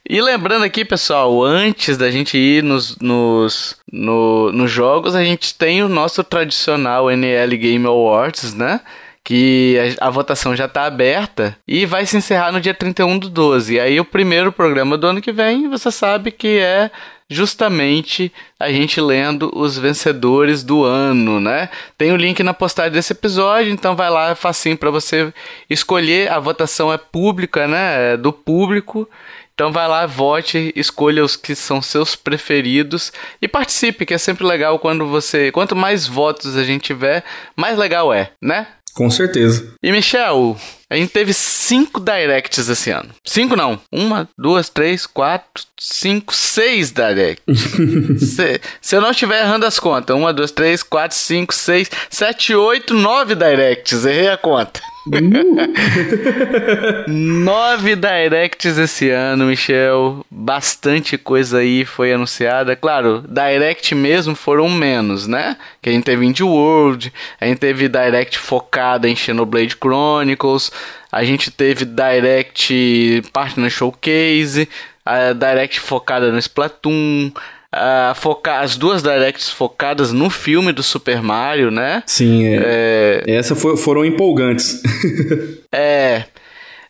[0.09, 5.53] E lembrando aqui, pessoal, antes da gente ir nos, nos, no- nos jogos, a gente
[5.53, 8.79] tem o nosso tradicional NL Game Awards, né?
[9.29, 13.29] Que a, a votação já está aberta e vai se encerrar no dia 31 do
[13.29, 13.75] 12.
[13.75, 16.89] E aí o primeiro programa do ano que vem, você sabe que é
[17.29, 21.69] justamente a gente lendo os vencedores do ano, né?
[21.95, 25.31] Tem o link na postagem desse episódio, então vai lá, é facinho para você
[25.69, 26.31] escolher.
[26.31, 28.13] A votação é pública, né?
[28.13, 29.07] É do público.
[29.59, 33.11] Então vai lá, vote, escolha os que são seus preferidos
[33.41, 37.25] e participe, que é sempre legal quando você, quanto mais votos a gente tiver,
[37.57, 38.67] mais legal é, né?
[38.93, 39.73] Com certeza.
[39.81, 40.57] E Michel,
[40.89, 43.09] A gente teve cinco directs esse ano.
[43.23, 43.79] Cinco não.
[43.91, 47.59] Uma, duas, três, quatro, cinco, seis directs.
[48.35, 50.15] se, se eu não estiver errando as contas.
[50.15, 54.03] Uma, duas, três, quatro, cinco, seis, sete, oito, nove directs.
[54.03, 54.81] Errei a conta.
[57.07, 60.25] Nove directs esse ano, Michel.
[60.29, 62.75] Bastante coisa aí foi anunciada.
[62.75, 65.57] Claro, direct mesmo foram menos, né?
[65.81, 70.71] Que a gente teve Indie World, a gente teve direct focada em Xenoblade Chronicles,
[71.11, 74.67] a gente teve direct Partner Showcase,
[75.05, 77.31] a direct focada no Splatoon.
[77.71, 82.01] a foca as duas directs focadas no filme do Super Mario, né?
[82.05, 83.23] Sim, é.
[83.27, 84.81] Essas for, foram empolgantes.
[85.71, 86.23] É.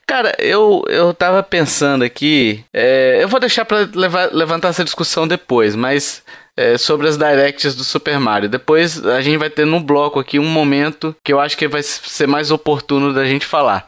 [0.08, 2.64] Cara, eu, eu tava pensando aqui.
[2.74, 6.24] é, eu vou deixar pra levar- levantar essa discussão depois, mas.
[6.60, 8.50] É, sobre as directs do Super Mario.
[8.50, 11.82] Depois a gente vai ter no bloco aqui um momento que eu acho que vai
[11.82, 13.88] ser mais oportuno da gente falar.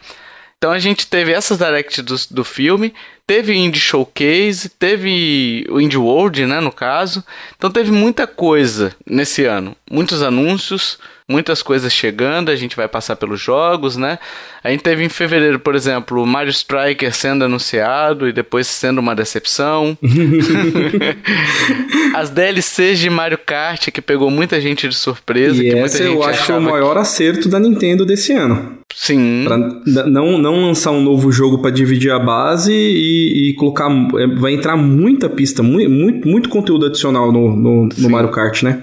[0.58, 2.94] Então a gente teve essas directs do, do filme,
[3.28, 7.22] teve Indie Showcase, teve o Indie World, né, no caso.
[7.58, 10.98] Então teve muita coisa nesse ano, muitos anúncios,
[11.32, 14.20] muitas coisas chegando, a gente vai passar pelos jogos, né?
[14.64, 19.00] A gente teve em fevereiro, por exemplo, o Mario Striker sendo anunciado e depois sendo
[19.00, 19.98] uma decepção.
[22.14, 26.04] As DLCs de Mario Kart que pegou muita gente de surpresa, E que muita essa
[26.04, 28.78] eu acho que foi o maior acerto da Nintendo desse ano.
[28.88, 29.44] que- Sim.
[29.46, 29.58] Pra
[30.06, 33.90] não, não lançar um novo jogo pra dividir a base e, e colocar.
[33.90, 38.62] é, Vai entrar muita pista, muito, muito, muito conteúdo adicional no, no, no Mario Kart,
[38.64, 38.82] né?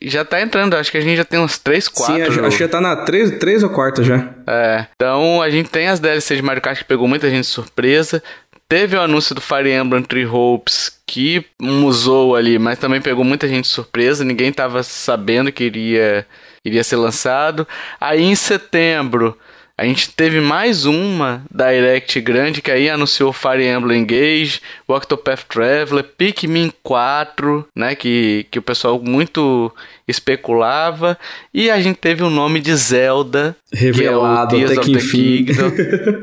[0.00, 2.14] Já tá entrando, acho que a gente já tem uns 3, 4.
[2.14, 4.28] Sim, acho, acho que já tá na 3, três ou quarta já.
[4.46, 7.50] É, então a gente tem as DLCs de Mario Kart que pegou muita gente de
[7.50, 8.22] surpresa.
[8.68, 13.46] Teve o anúncio do Fire Emblem Three Hopes que musou ali, mas também pegou muita
[13.46, 14.24] gente de surpresa.
[14.24, 16.26] Ninguém tava sabendo que iria,
[16.64, 17.68] iria ser lançado.
[18.00, 19.36] Aí em setembro
[19.82, 25.42] a gente teve mais uma Direct grande que aí anunciou Fire Emblem Engage, o Octopath
[25.48, 29.74] Traveler, Pikmin 4, né, que, que o pessoal muito
[30.06, 31.18] especulava,
[31.52, 35.44] e a gente teve o nome de Zelda, Revelado que é até que the enfim.
[35.46, 35.72] Kingdom.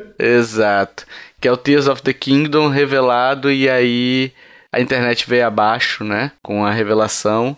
[0.17, 1.06] Exato.
[1.41, 4.32] Que é o Tears of the Kingdom revelado e aí
[4.72, 7.58] a internet veio abaixo, né, com a revelação.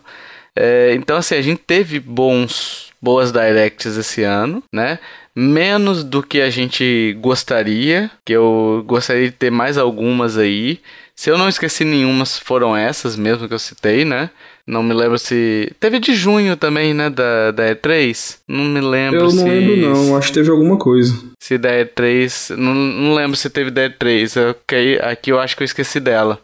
[0.56, 4.98] É, então assim, a gente teve bons boas directs esse ano, né?
[5.34, 10.78] Menos do que a gente gostaria, que eu gostaria de ter mais algumas aí.
[11.14, 14.30] Se eu não esqueci nenhuma, foram essas mesmo que eu citei, né?
[14.66, 15.72] Não me lembro se.
[15.80, 17.10] Teve de junho também, né?
[17.10, 18.38] Da, da E3.
[18.46, 19.36] Não me lembro Eu se.
[19.36, 20.16] não lembro, não.
[20.16, 21.14] Acho que teve alguma coisa.
[21.40, 22.56] Se da E3.
[22.56, 24.50] Não, não lembro se teve da E3.
[24.50, 26.40] Ok, aqui eu acho que eu esqueci dela.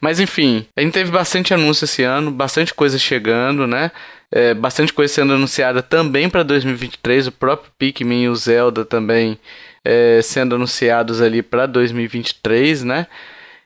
[0.00, 3.90] Mas enfim, a gente teve bastante anúncio esse ano, bastante coisa chegando, né?
[4.36, 7.28] É, bastante coisa sendo anunciada também para 2023.
[7.28, 9.38] O próprio Pikmin e o Zelda também
[9.84, 13.06] é, sendo anunciados ali para 2023, né?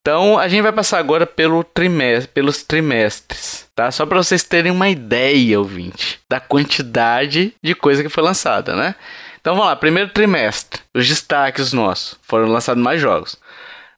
[0.02, 3.90] Então a gente vai passar agora pelo trimestre, pelos trimestres, tá?
[3.90, 8.94] Só para vocês terem uma ideia, ouvinte, da quantidade de coisa que foi lançada, né?
[9.40, 13.36] Então vamos lá, primeiro trimestre, os destaques nossos, foram lançados mais jogos.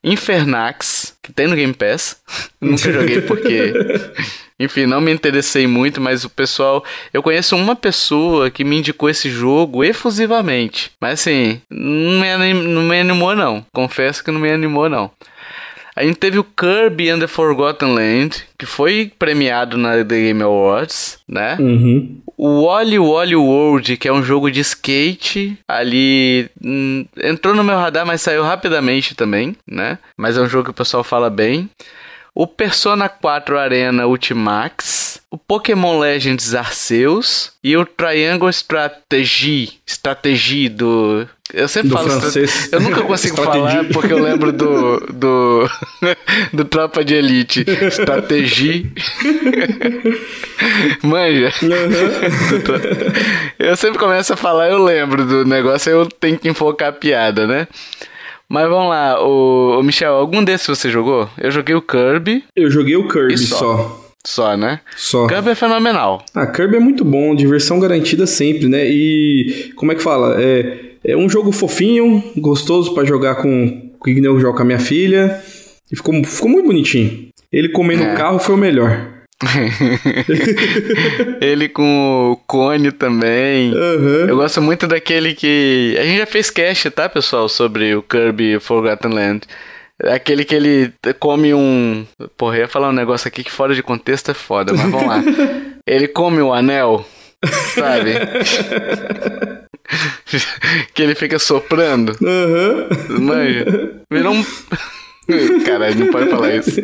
[0.02, 2.20] Infernax, que tem no Game Pass.
[2.60, 3.72] Nunca joguei porque,
[4.60, 9.08] enfim, não me interessei muito, mas o pessoal, eu conheço uma pessoa que me indicou
[9.08, 13.64] esse jogo efusivamente, mas assim, não me, anim- não me animou não.
[13.72, 15.10] Confesso que não me animou não.
[15.96, 20.42] A gente teve o Kirby and the Forgotten Land, que foi premiado na The Game
[20.42, 21.56] Awards, né?
[21.58, 22.20] Uhum.
[22.36, 27.76] O Wally Wally World, que é um jogo de skate, ali hum, entrou no meu
[27.76, 29.98] radar, mas saiu rapidamente também, né?
[30.16, 31.68] Mas é um jogo que o pessoal fala bem.
[32.34, 41.28] O Persona 4 Arena Ultimax, o Pokémon Legends Arceus e o Triangle Strategy, Strategy do
[41.52, 42.68] eu sempre Do falo francês.
[42.72, 45.70] Eu nunca consigo falar porque eu lembro do do
[46.52, 48.92] do Tropa de Elite, Strategy.
[51.02, 51.52] Manja.
[53.58, 57.46] Eu sempre começo a falar, eu lembro do negócio, eu tenho que enfocar a piada,
[57.46, 57.66] né?
[58.50, 61.28] Mas vamos lá, o, o Michel, algum desses você jogou?
[61.38, 63.56] Eu joguei o Kirby, Eu joguei o Kirby só?
[63.56, 64.10] só.
[64.26, 64.80] só, né?
[64.96, 65.26] Só.
[65.28, 66.24] Kirby é fenomenal.
[66.34, 68.84] Ah, Kirby é muito bom, diversão garantida sempre, né?
[68.86, 70.36] E como é que fala?
[70.42, 74.62] É, é um jogo fofinho, gostoso pra jogar com com que nem eu jogo com
[74.62, 75.40] a minha filha.
[75.92, 77.28] E ficou, ficou muito bonitinho.
[77.52, 78.14] Ele comendo É.
[78.14, 79.09] o carro foi o melhor.
[81.40, 83.72] Ele com o Cone também.
[83.72, 84.26] Aham.
[84.28, 85.96] Eu gosto muito daquele que.
[85.98, 87.48] A gente já fez cast, tá, pessoal?
[87.48, 89.40] Sobre o Kirby Forgotten Land.
[90.04, 92.06] Aquele que ele come um.
[92.36, 95.06] Porra, eu ia falar um negócio aqui que fora de contexto é foda, mas vamos
[95.06, 95.22] lá.
[95.86, 97.04] Ele come o anel,
[97.74, 98.12] sabe?
[100.94, 102.16] que ele fica soprando.
[102.22, 102.86] Aham.
[103.18, 103.64] Manja.
[104.10, 104.44] Virou um.
[105.64, 106.80] Caralho, não pode falar isso.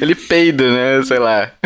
[0.00, 1.02] Ele peida, né?
[1.04, 1.50] Sei lá.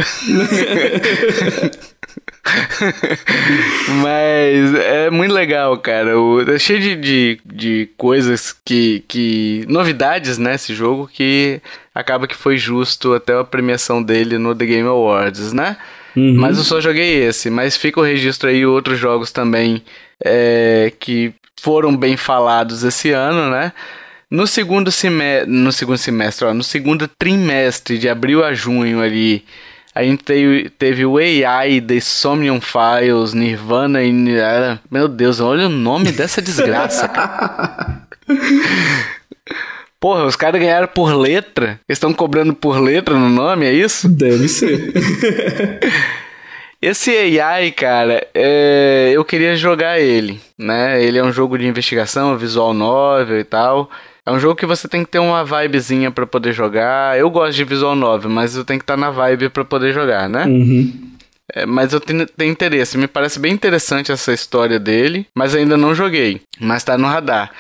[4.03, 6.19] Mas é muito legal, cara.
[6.19, 9.65] O, é cheio de, de, de coisas que, que.
[9.69, 10.55] Novidades, né?
[10.55, 11.61] Esse jogo que
[11.95, 15.77] acaba que foi justo até a premiação dele no The Game Awards, né?
[16.17, 17.51] Mas eu só joguei esse.
[17.51, 19.83] Mas fica o registro aí outros jogos também
[20.25, 23.73] é, que foram bem falados esse ano, né?
[24.31, 29.45] No segundo semestre, no segundo semestre, ó, no segundo trimestre de abril a junho ali,
[29.93, 34.13] a gente teve, teve o AI, The Somnium Files, Nirvana e...
[34.89, 38.07] Meu Deus, olha o nome dessa desgraça, cara.
[39.99, 41.81] Porra, os caras ganharam por letra?
[41.89, 44.09] Eles estão cobrando por letra no nome, é isso?
[44.09, 44.93] Deve ser.
[46.81, 51.03] Esse AI, cara, é, eu queria jogar ele, né?
[51.05, 53.91] Ele é um jogo de investigação, visual novel e tal.
[54.25, 57.19] É um jogo que você tem que ter uma vibezinha pra poder jogar.
[57.19, 60.29] Eu gosto de visual novel, mas eu tenho que estar na vibe pra poder jogar,
[60.29, 60.45] né?
[60.45, 61.11] Uhum.
[61.53, 62.97] É, mas eu tenho, tenho interesse.
[62.97, 66.41] Me parece bem interessante essa história dele, mas ainda não joguei.
[66.61, 67.51] Mas tá no radar.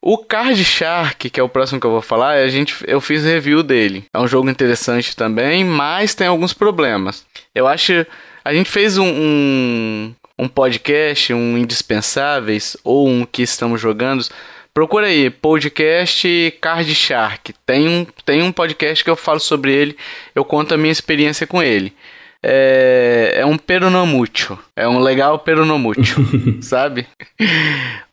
[0.00, 3.24] O Card Shark, que é o próximo que eu vou falar, a gente, eu fiz
[3.24, 4.04] review dele.
[4.14, 7.26] É um jogo interessante também, mas tem alguns problemas.
[7.54, 8.06] Eu acho.
[8.44, 14.24] A gente fez um, um, um podcast, um Indispensáveis, ou um que estamos jogando.
[14.72, 17.54] Procura aí, podcast Card Shark.
[17.66, 19.96] Tem um, tem um podcast que eu falo sobre ele,
[20.34, 21.92] eu conto a minha experiência com ele.
[22.40, 24.56] É, é um peronomútil.
[24.76, 26.24] É um legal peronomútil,
[26.62, 27.06] sabe?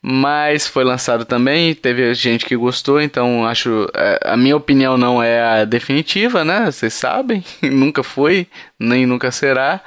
[0.01, 3.87] Mas foi lançado também, teve gente que gostou, então acho.
[3.93, 6.71] é, A minha opinião não é a definitiva, né?
[6.71, 8.47] Vocês sabem, nunca foi,
[8.79, 9.81] nem nunca será.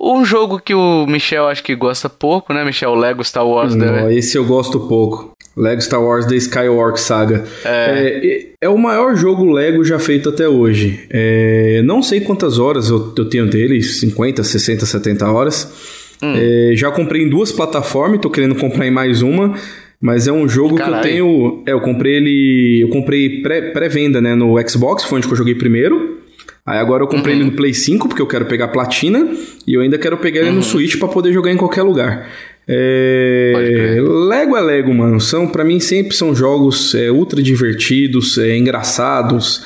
[0.00, 2.94] Um jogo que o Michel acho que gosta pouco, né, Michel?
[2.94, 3.74] Lego Star Wars.
[3.74, 4.14] Não, né?
[4.14, 5.31] esse eu gosto pouco.
[5.56, 7.44] Lego Star Wars The Skywalker Saga.
[7.64, 11.00] É, é o maior jogo Lego já feito até hoje.
[11.10, 15.72] É, não sei quantas horas eu, eu tenho dele, 50, 60, 70 horas.
[16.38, 19.54] É, já comprei em duas plataformas, tô querendo comprar em mais uma.
[20.00, 21.62] Mas é um jogo que eu tenho.
[21.66, 22.80] É, eu comprei ele.
[22.82, 24.34] Eu comprei pré- pré-venda, né?
[24.34, 26.18] No Xbox, foi onde eu joguei primeiro.
[26.66, 29.28] Aí agora eu comprei ele no Play 5, porque eu quero pegar platina.
[29.66, 32.28] E eu ainda quero pegar ele no Switch pra poder jogar em qualquer lugar.
[32.68, 33.96] É.
[34.00, 35.20] Lego é Lego, mano.
[35.20, 39.62] São, para mim sempre são jogos é, ultra divertidos, é, engraçados,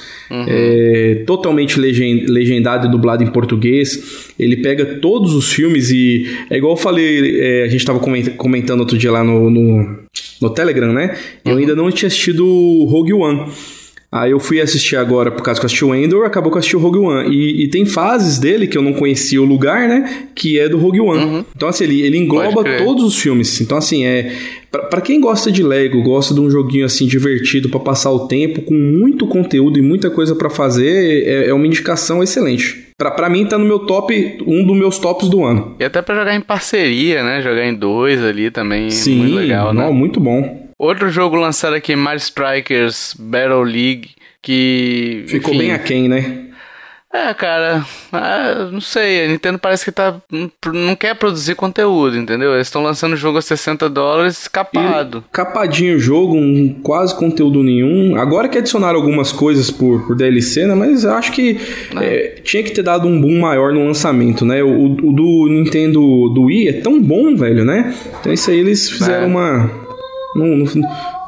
[0.49, 4.33] é, totalmente legen- legendado e dublado em português.
[4.39, 8.35] Ele pega todos os filmes e é igual eu falei, é, a gente tava coment-
[8.37, 9.99] comentando outro dia lá no, no,
[10.41, 11.17] no Telegram, né?
[11.45, 12.45] Eu ainda não tinha assistido
[12.89, 13.51] Rogue One.
[14.11, 16.61] Aí eu fui assistir agora, por causa que eu assisti o Endor, acabou que eu
[16.61, 17.35] assisti o Rogue One.
[17.35, 20.29] E, e tem fases dele que eu não conhecia o lugar, né?
[20.35, 21.45] Que é do Rogue One.
[21.55, 23.61] Então, assim, ele, ele engloba todos os filmes.
[23.61, 24.33] Então, assim, é.
[24.71, 28.27] Pra, pra quem gosta de Lego, gosta de um joguinho assim divertido pra passar o
[28.27, 32.87] tempo, com muito conteúdo e muita coisa pra fazer, é, é uma indicação excelente.
[32.99, 35.77] Pra, pra mim, tá no meu top, um dos meus tops do ano.
[35.79, 37.43] E até pra jogar em parceria, né?
[37.43, 38.91] Jogar em dois ali também.
[38.91, 39.83] Sim, muito legal, né?
[39.83, 40.66] não, muito bom.
[40.79, 44.11] Outro jogo lançado aqui, Mario Strikers Battle League,
[44.43, 45.25] que.
[45.27, 46.43] Ficou enfim, bem aquém, né?
[47.17, 50.21] É, cara, ah, não sei, a Nintendo parece que tá.
[50.71, 52.53] não quer produzir conteúdo, entendeu?
[52.53, 55.25] Eles estão lançando o jogo a 60 dólares capado.
[55.27, 58.17] E capadinho o jogo, um, quase conteúdo nenhum.
[58.17, 60.75] Agora que adicionaram algumas coisas por, por DLC, né?
[60.75, 61.59] Mas eu acho que
[61.99, 64.63] é, tinha que ter dado um boom maior no lançamento, né?
[64.63, 66.01] O, o do Nintendo
[66.35, 67.95] do Wii é tão bom, velho, né?
[68.21, 69.27] Então isso aí eles fizeram É.
[69.27, 69.86] uma.
[70.37, 70.67] Não, não,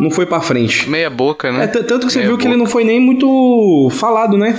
[0.01, 0.89] não foi pra frente.
[0.89, 1.65] Meia boca, né?
[1.65, 2.65] É, tanto que você Meia viu que ele boca.
[2.65, 4.59] não foi nem muito falado, né?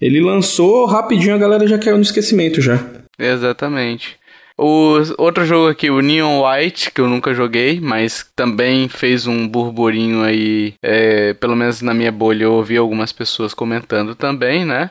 [0.00, 2.78] Ele lançou rapidinho, a galera já caiu no esquecimento já.
[3.18, 4.18] Exatamente.
[4.62, 9.48] O outro jogo aqui, o Neon White, que eu nunca joguei, mas também fez um
[9.48, 14.90] burburinho aí, é, pelo menos na minha bolha eu ouvi algumas pessoas comentando também, né?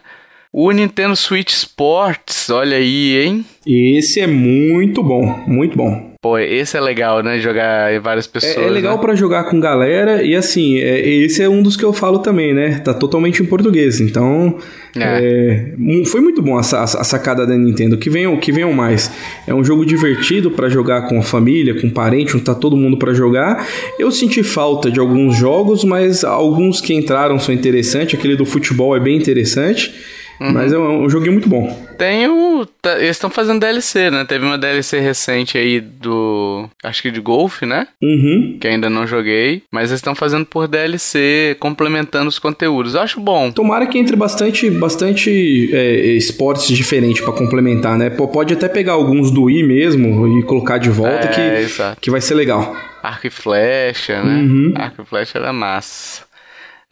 [0.52, 3.46] O Nintendo Switch Sports, olha aí, hein?
[3.66, 6.09] Esse é muito bom, muito bom.
[6.22, 7.40] Pô, esse é legal, né?
[7.40, 8.58] Jogar em várias pessoas.
[8.58, 9.02] É, é legal né?
[9.02, 12.54] pra jogar com galera e assim, é, esse é um dos que eu falo também,
[12.54, 12.80] né?
[12.80, 14.58] Tá totalmente em português, então
[14.98, 15.74] É.
[15.80, 17.98] é, foi muito bom a, sa- a sacada da Nintendo.
[17.98, 19.10] Que venham, que venham mais.
[19.48, 22.98] É um jogo divertido pra jogar com a família, com parente, onde tá todo mundo
[22.98, 23.66] pra jogar.
[23.98, 28.20] Eu senti falta de alguns jogos, mas alguns que entraram são interessantes.
[28.20, 29.94] Aquele do futebol é bem interessante,
[30.40, 30.54] Uhum.
[30.54, 31.68] mas é um, um joguinho muito bom.
[31.98, 32.66] Tem o.
[32.82, 34.24] tá- eles estão fazendo DLC, né?
[34.26, 36.70] Teve uma DLC recente aí do.
[36.84, 37.88] Acho que de golfe, né?
[38.02, 38.58] Uhum.
[38.60, 39.64] Que ainda não joguei.
[39.72, 42.96] Mas eles estão fazendo por DLC, complementando os conteúdos.
[42.96, 43.52] Eu acho bom.
[43.52, 48.10] Tomara que entre bastante, bastante é, esportes diferentes pra complementar, né?
[48.10, 52.00] Pô, Pode até pegar alguns do Wii mesmo e colocar de volta É, que, exato.
[52.00, 52.76] que vai ser legal.
[53.04, 54.36] Arco e flecha, né?
[54.42, 54.74] Uhum.
[54.76, 56.24] Arco e flecha era massa.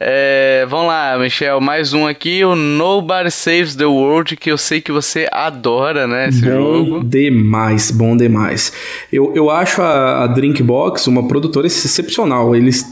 [0.00, 4.80] É, vamos lá, Michel, mais um aqui, o Nobody Saves the World, que eu sei
[4.80, 6.50] que você adora, né, esse bom
[6.84, 7.04] jogo.
[7.04, 8.72] demais, bom demais.
[9.12, 12.54] Eu, eu acho a, a Drinkbox uma produtora excepcional.
[12.54, 12.86] Eles,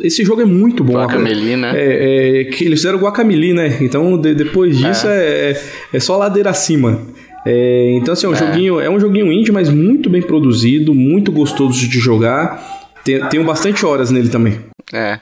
[0.00, 0.92] esse jogo é muito bom.
[0.92, 1.72] Guacameli, né?
[1.74, 3.78] É, é, que eles fizeram Guacameli, né?
[3.80, 5.50] Então de- depois disso é.
[5.50, 5.60] É,
[5.92, 7.02] é só ladeira acima.
[7.44, 11.32] É, então assim, é um joguinho, é um joguinho indie, mas muito bem produzido, muito
[11.32, 12.62] gostoso de jogar.
[13.04, 14.60] Tem- Tenho bastante horas nele também.
[14.92, 15.18] É.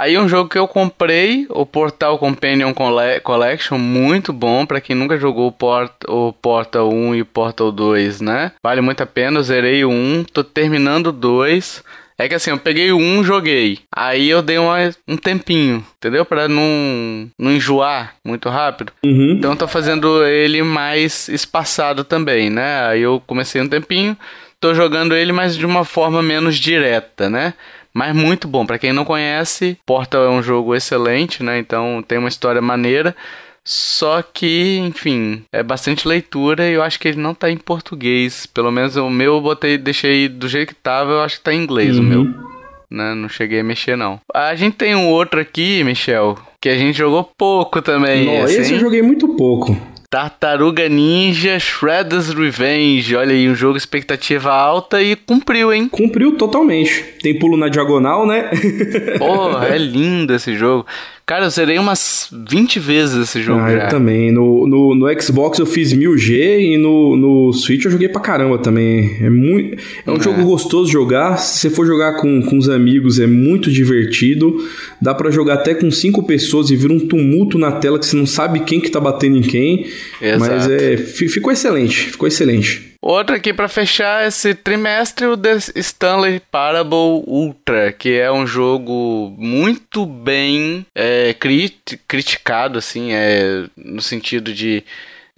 [0.00, 4.96] Aí um jogo que eu comprei, o Portal Companion Colle- Collection, muito bom pra quem
[4.96, 8.52] nunca jogou o, Port o Portal 1 e o Portal 2, né?
[8.62, 11.84] Vale muito a pena, eu zerei o 1, tô terminando o 2.
[12.18, 13.80] É que assim, eu peguei o 1, joguei.
[13.94, 16.24] Aí eu dei uma- um tempinho, entendeu?
[16.24, 18.92] Pra não, não enjoar muito rápido.
[19.04, 19.32] Uhum.
[19.38, 22.86] Então eu tô fazendo ele mais espaçado também, né?
[22.86, 24.16] Aí eu comecei um tempinho,
[24.60, 27.52] tô jogando ele, mas de uma forma menos direta, né?
[27.92, 28.64] Mas muito bom.
[28.64, 31.58] Pra quem não conhece, Portal é um jogo excelente, né?
[31.58, 33.14] Então tem uma história maneira.
[33.62, 38.46] Só que, enfim, é bastante leitura e eu acho que ele não tá em português.
[38.46, 41.52] Pelo menos o meu eu botei, deixei do jeito que tava, eu acho que tá
[41.52, 42.24] em inglês o meu.
[42.90, 43.14] Né?
[43.14, 44.20] Não cheguei a mexer, não.
[44.34, 48.26] A gente tem um outro aqui, Michel, que a gente jogou pouco também.
[48.26, 48.80] Não, esse, esse eu hein?
[48.80, 49.76] joguei muito pouco.
[50.10, 53.14] Tartaruga Ninja Shredder's Revenge.
[53.14, 55.88] Olha aí, um jogo expectativa alta e cumpriu, hein?
[55.88, 57.00] Cumpriu totalmente.
[57.22, 58.50] Tem pulo na diagonal, né?
[59.18, 60.84] Porra, é lindo esse jogo.
[61.30, 63.84] Cara, eu zerei umas 20 vezes esse jogo Ah, já.
[63.84, 64.32] eu também.
[64.32, 68.58] No, no, no Xbox eu fiz 1000G e no, no Switch eu joguei pra caramba
[68.58, 69.16] também.
[69.20, 71.36] É, muito, é um jogo gostoso de jogar.
[71.36, 74.56] Se você for jogar com, com os amigos, é muito divertido.
[75.00, 78.16] Dá pra jogar até com cinco pessoas e vira um tumulto na tela que você
[78.16, 79.86] não sabe quem que tá batendo em quem.
[80.20, 80.40] Exato.
[80.40, 82.89] Mas é, fi- ficou excelente, ficou excelente.
[83.02, 89.34] Outro aqui pra fechar esse trimestre, o The Stanley Parable Ultra, que é um jogo
[89.38, 94.84] muito bem é, crit- criticado, assim, é, no sentido de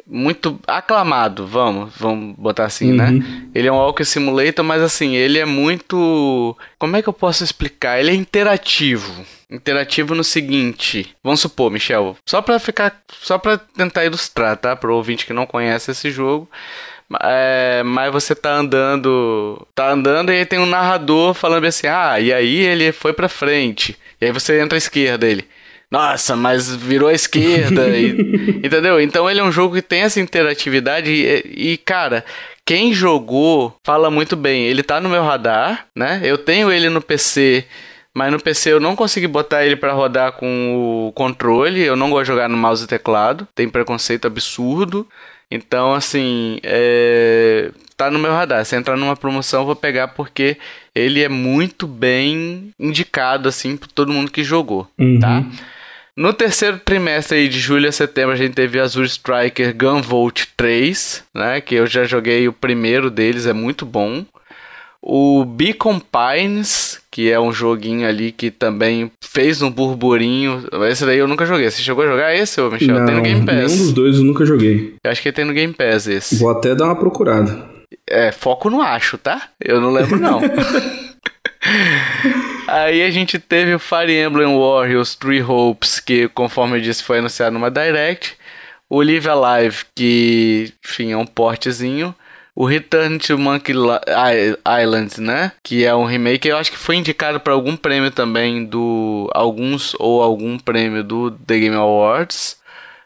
[0.05, 3.11] muito aclamado, vamos, vamos botar assim, né?
[3.55, 7.45] Ele é um Walker Simulator, mas assim, ele é muito, como é que eu posso
[7.45, 8.01] explicar?
[8.01, 9.25] Ele é interativo.
[9.49, 14.75] Interativo no seguinte, vamos supor, Michel, só pra ficar, só pra tentar ilustrar, tá?
[14.75, 16.51] Pro ouvinte que não conhece esse jogo,
[17.23, 22.19] é, mas você tá andando, tá andando e aí tem um narrador falando assim, ah,
[22.21, 25.45] e aí ele foi pra frente, e aí você entra à esquerda ele.
[25.91, 28.99] Nossa, mas virou à esquerda, e- entendeu?
[29.01, 32.25] Então ele é um jogo que tem essa interatividade e, e, cara,
[32.65, 34.65] quem jogou fala muito bem.
[34.65, 36.21] Ele tá no meu radar, né?
[36.25, 37.67] Eu tenho ele no PC,
[38.15, 41.83] mas no PC eu não consegui botar ele pra rodar com o controle.
[41.83, 45.07] Eu não gosto de jogar no mouse e teclado, tem preconceito absurdo.
[45.53, 47.71] Então, assim, é...
[47.97, 48.65] tá no meu radar.
[48.65, 50.57] Se entrar numa promoção, eu vou pegar porque
[50.95, 54.89] ele é muito bem indicado, assim, por todo mundo que jogou,
[55.21, 55.45] tá?
[56.15, 61.25] No terceiro trimestre aí de julho a setembro, a gente teve Azure Striker Gunvolt 3,
[61.35, 61.61] né?
[61.61, 64.25] Que eu já joguei o primeiro deles, é muito bom.
[65.03, 70.65] O Beacon Pines, que é um joguinho ali que também fez um burburinho.
[70.89, 71.69] Esse daí eu nunca joguei.
[71.69, 73.01] Você chegou a jogar esse, ô Michel?
[73.01, 73.77] Não, tem no Game nenhum Pass.
[73.77, 74.95] dos dois eu nunca joguei.
[75.03, 76.37] Eu acho que tem no Game Pass esse.
[76.37, 77.69] Vou até dar uma procurada.
[78.09, 79.49] É, foco no acho, tá?
[79.61, 80.41] Eu não lembro não.
[82.69, 87.19] Aí a gente teve o Fire Emblem Warriors Three Hopes, que conforme eu disse foi
[87.19, 88.37] anunciado numa Direct.
[88.89, 92.15] O Live Alive, que enfim é um portezinho.
[92.55, 93.73] O Return to Monkey
[94.83, 95.53] Island, né?
[95.63, 99.95] Que é um remake, eu acho que foi indicado para algum prêmio também do alguns
[99.99, 102.57] ou algum prêmio do The Game Awards.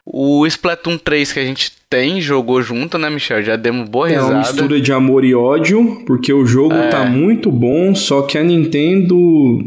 [0.05, 3.43] O Splatoon 3 que a gente tem, jogou junto, né, Michel?
[3.43, 4.31] Já demos boa É risada.
[4.33, 6.89] uma mistura de amor e ódio, porque o jogo É.
[6.91, 9.59] tá muito bom, só que a Nintendo,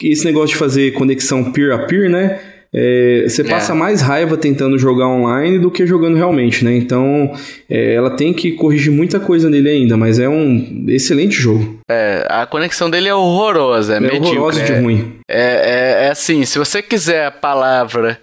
[0.00, 2.40] esse negócio de fazer conexão peer-a-peer, né?
[2.72, 6.76] É, você passa mais raiva tentando jogar online do que jogando realmente, né?
[6.76, 7.32] Então,
[7.68, 11.80] é, ela tem que corrigir muita coisa nele ainda, mas é um excelente jogo.
[11.90, 14.28] É, a conexão dele é horrorosa, é, É medíocre.
[14.30, 15.14] horrorosa de é, ruim.
[15.28, 18.20] É, é, é assim, se você quiser a palavra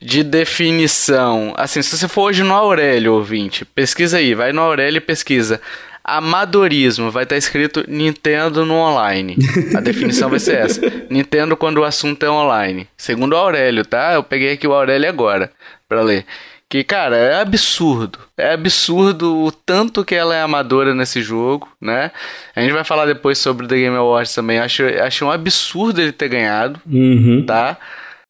[0.00, 4.96] de definição, assim, se você for hoje no Aurélio, ouvinte, pesquisa aí, vai no Aurélio
[4.96, 5.60] e pesquisa.
[6.02, 9.36] Amadorismo, vai estar escrito Nintendo no online.
[9.76, 10.80] A definição vai ser essa.
[11.08, 12.86] Nintendo quando o assunto é online.
[12.96, 14.14] Segundo o Aurélio, tá?
[14.14, 15.50] Eu peguei aqui o Aurélio agora
[15.88, 16.24] pra ler.
[16.68, 18.18] Que, cara, é absurdo.
[18.38, 22.12] É absurdo o tanto que ela é amadora nesse jogo, né?
[22.54, 24.60] A gente vai falar depois sobre o The Game Awards também.
[24.60, 27.44] Acho, acho um absurdo ele ter ganhado Uhum.
[27.44, 27.76] tá?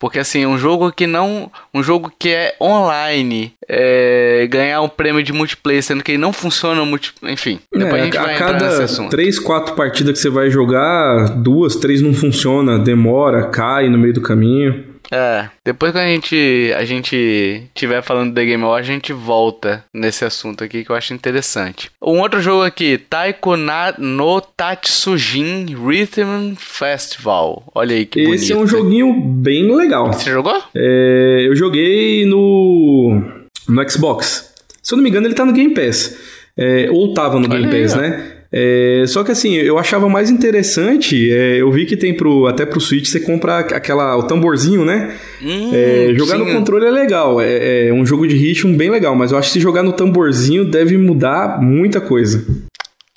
[0.00, 1.52] Porque assim, um jogo que não.
[1.74, 6.32] Um jogo que é online, é, ganhar um prêmio de multiplayer, sendo que ele não
[6.32, 7.12] funciona multi...
[7.22, 9.10] Enfim, depois É, a gente a vai entrar nesse cada assunto.
[9.10, 14.14] três, quatro partidas que você vai jogar, duas, três não funciona, demora, cai no meio
[14.14, 14.89] do caminho.
[15.10, 19.12] É, depois que a gente, a gente tiver falando do The Game Awards, a gente
[19.12, 21.90] volta nesse assunto aqui que eu acho interessante.
[22.00, 27.64] Um outro jogo aqui, Taiko na, no Tatsujin Rhythm Festival.
[27.74, 28.42] Olha aí que bonito.
[28.42, 30.12] Esse é um joguinho bem legal.
[30.12, 30.62] Você jogou?
[30.74, 33.20] É, eu joguei no,
[33.68, 34.54] no Xbox.
[34.82, 36.16] Se eu não me engano, ele tá no Game Pass.
[36.56, 38.00] É, ou tava no Game Olha aí, Pass, ó.
[38.00, 38.39] né?
[38.52, 42.66] É, só que assim, eu achava mais interessante, é, eu vi que tem pro, até
[42.66, 45.14] pro Switch, você compra aquela, o tamborzinho, né?
[45.40, 46.52] Hum, É, jogar no sim.
[46.54, 49.52] controle é legal, é, é um jogo de ritmo bem legal, mas eu acho que
[49.54, 52.44] se jogar no tamborzinho deve mudar muita coisa.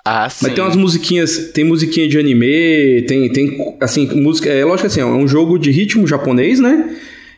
[0.06, 0.46] Ah, sim.
[0.46, 5.00] Mas tem umas musiquinhas, tem musiquinha de anime, tem, tem assim, música, é lógico assim,
[5.00, 6.96] é um jogo de ritmo japonês, né?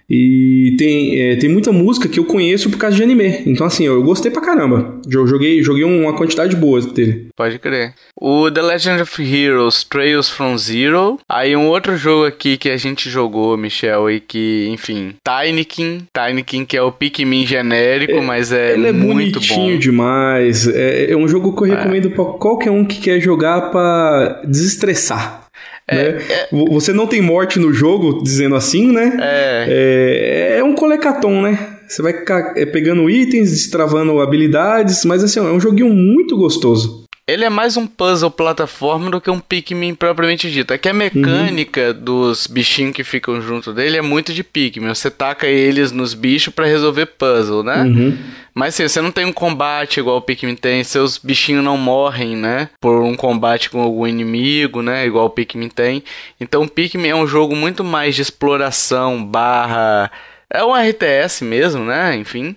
[0.09, 3.41] E tem, é, tem muita música que eu conheço por causa de anime.
[3.45, 4.99] Então, assim, eu gostei pra caramba.
[5.09, 7.27] Eu joguei, joguei uma quantidade boa dele.
[7.35, 7.93] Pode crer.
[8.15, 11.19] O The Legend of Heroes Trails from Zero.
[11.27, 16.07] Aí um outro jogo aqui que a gente jogou, Michel, e que, enfim, Tinykin.
[16.13, 19.79] Tinykin, que é o Pikmin genérico, mas é, Ele é muito bonitinho bom.
[19.79, 20.67] demais.
[20.67, 25.44] É, é um jogo que eu recomendo pra qualquer um que quer jogar pra desestressar.
[25.87, 26.19] É, né?
[26.51, 29.17] Vo- Você não tem morte no jogo, dizendo assim, né?
[29.21, 29.65] É,
[30.55, 31.69] É, é um colecaton, né?
[31.87, 32.13] Você vai
[32.55, 37.04] é, pegando itens, destravando habilidades, mas assim, é um joguinho muito gostoso.
[37.27, 40.71] Ele é mais um puzzle plataforma do que um Pikmin propriamente dito.
[40.71, 44.89] É que a mecânica dos bichinhos que ficam junto dele é muito de Pikmin.
[44.89, 47.81] Você taca eles nos bichos pra resolver puzzle, né?
[47.81, 48.15] Uhum.
[48.53, 52.35] Mas assim, você não tem um combate igual o Pikmin tem, seus bichinhos não morrem,
[52.35, 52.69] né?
[52.79, 55.07] Por um combate com algum inimigo, né?
[55.07, 56.03] Igual o Pikmin tem.
[56.39, 60.11] Então o Pikmin é um jogo muito mais de exploração, barra...
[60.47, 62.15] É um RTS mesmo, né?
[62.15, 62.55] Enfim...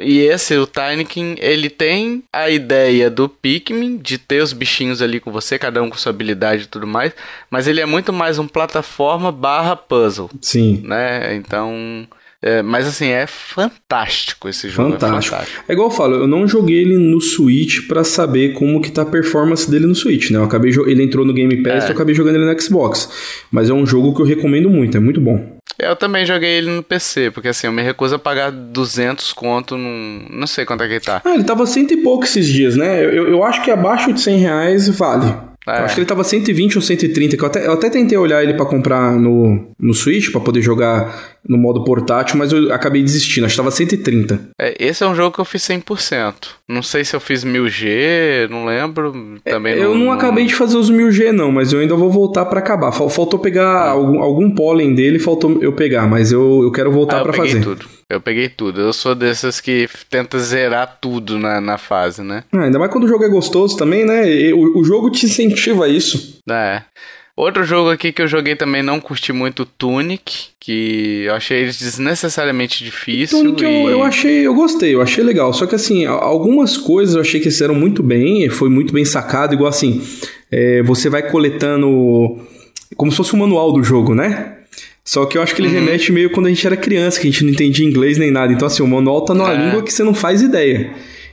[0.00, 5.20] E esse, o Tinykin, ele tem a ideia do Pikmin, de ter os bichinhos ali
[5.20, 7.12] com você, cada um com sua habilidade e tudo mais,
[7.50, 10.80] mas ele é muito mais um plataforma barra puzzle, Sim.
[10.84, 11.34] né?
[11.36, 12.06] Então...
[12.42, 14.88] é, mas assim, é fantástico esse jogo.
[14.88, 15.36] É Fantástico.
[15.36, 15.64] fantástico.
[15.68, 19.02] É igual eu falo, eu não joguei ele no Switch pra saber como que tá
[19.02, 20.38] a performance dele no Switch, né?
[20.38, 21.88] Eu acabei ele entrou no Game Pass, É.
[21.88, 23.10] eu acabei jogando ele no Xbox.
[23.50, 25.55] Mas é um jogo que eu recomendo muito, é muito bom.
[25.78, 29.76] Eu também joguei ele no PC, porque assim, eu me recuso a pagar 200 conto
[29.76, 30.26] num...
[30.30, 31.20] Não sei quanto é que ele tá.
[31.24, 33.04] Ah, ele tava cento e pouco esses dias, né?
[33.04, 35.32] Eu, eu- acho que abaixo de 100 reais vale.
[35.66, 35.80] É.
[35.80, 38.42] Eu acho que ele tava 120 ou 130, que eu até, eu até tentei olhar
[38.42, 43.02] ele pra comprar no, no Switch, pra poder jogar no modo portátil, mas eu acabei
[43.02, 44.48] desistindo, acho que tava 130.
[44.60, 46.34] É, esse é um jogo que eu fiz 100%.
[46.68, 49.12] Não sei se eu fiz 1000G, não lembro.
[49.44, 52.44] Também É, eu não acabei de fazer os 1000G não, mas eu ainda vou voltar
[52.46, 52.92] pra acabar.
[52.92, 57.20] Fal- Faltou pegar algum, algum pólen dele, faltou eu pegar, mas eu, eu quero voltar
[57.20, 57.60] Ah, peguei fazer.
[57.62, 57.86] tudo.
[58.08, 58.80] Eu peguei tudo.
[58.80, 62.44] Eu sou desses que tenta zerar tudo na, na fase, né?
[62.52, 64.30] Ah, ainda mais quando o jogo é gostoso também, né?
[64.30, 66.38] E O, o jogo te incentiva a isso.
[66.48, 66.82] É.
[67.36, 71.66] Outro jogo aqui que eu joguei também não curti muito, Tunic, que eu achei ele
[71.72, 73.40] desnecessariamente difícil.
[73.40, 75.52] Tunic eu, e- eu achei, eu gostei, eu achei legal.
[75.52, 79.52] Só que assim, algumas coisas eu achei que fizeram muito bem, foi muito bem sacado,
[79.52, 80.00] igual assim,
[80.50, 82.38] é, você vai coletando
[82.96, 84.52] como se fosse o manual do jogo, né?
[85.06, 85.68] Só que eu acho que Uhum.
[85.68, 88.30] ele remete meio quando a gente era criança, que a gente não entendia inglês nem
[88.30, 88.52] nada.
[88.52, 89.66] Então, assim, o manual tá numa É.
[89.66, 90.90] língua que você não faz ideia.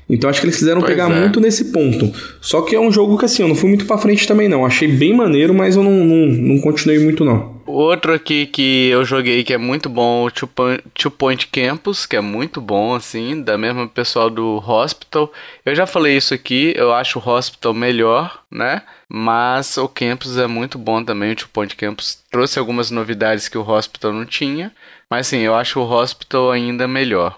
[0.10, 1.20] Então acho que eles quiseram Pois pegar é.
[1.22, 2.12] muito nesse ponto.
[2.40, 4.66] Só que é um jogo que assim, eu não fui muito pra frente também não.
[4.66, 7.53] Achei bem maneiro, mas eu não, não, não continuei muito não.
[7.66, 12.06] Outro aqui que eu joguei que é muito bom, o Two Point, Two Point Campus,
[12.06, 15.32] que é muito bom, assim, da mesma pessoal do Hospital.
[15.66, 18.82] Eu já falei isso aqui, eu acho o Hospital melhor, né?
[19.08, 23.58] Mas o Campus é muito bom também, o Two Point Campus trouxe algumas novidades que
[23.58, 24.72] o Hospital não tinha.
[25.10, 27.38] Mas assim, eu acho o Hospital ainda melhor.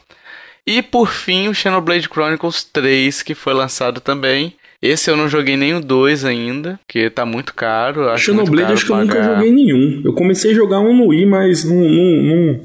[0.66, 4.56] E por fim, o Xenoblade Chronicles 3, que foi lançado também.
[4.88, 8.10] Esse eu não joguei nem o 2 ainda, porque tá muito caro.
[8.10, 10.02] Acho muito Xenoblade caro acho que eu nunca joguei nenhum.
[10.04, 12.60] Eu comecei a jogar um no Wii, mas não, não, não-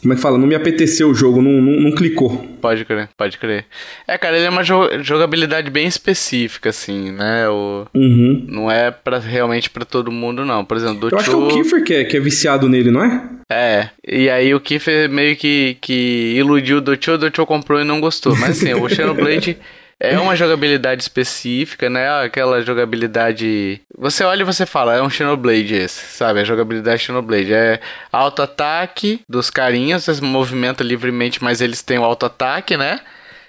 [0.00, 0.38] Como é que fala?
[0.38, 2.36] Não me apeteceu o jogo, não, não, não clicou.
[2.60, 3.64] Pode crer, pode crer.
[4.06, 7.48] É, cara, ele é uma jo- jogabilidade bem específica, assim, né?
[7.48, 7.86] O...
[7.94, 8.44] Uhum.
[8.48, 10.64] Não é pra, realmente pra todo mundo, não.
[10.64, 12.90] Por exemplo, do Eu acho que é o Kiefer que é, que é viciado nele,
[12.92, 13.22] não é?
[13.50, 17.84] É, e aí o Kiefer meio que, que iludiu o Docho, o Docho comprou e
[17.84, 18.36] não gostou.
[18.36, 19.56] Mas assim, o Xenoblade
[20.00, 22.08] é uma jogabilidade específica, né?
[22.22, 23.80] Aquela jogabilidade...
[23.96, 26.40] Você olha e você fala, é um Xenoblade esse, sabe?
[26.40, 27.52] A jogabilidade Xenoblade.
[27.52, 27.80] É
[28.12, 33.00] auto-ataque dos carinhas, você se movimenta livremente, mas eles têm o auto-ataque, né?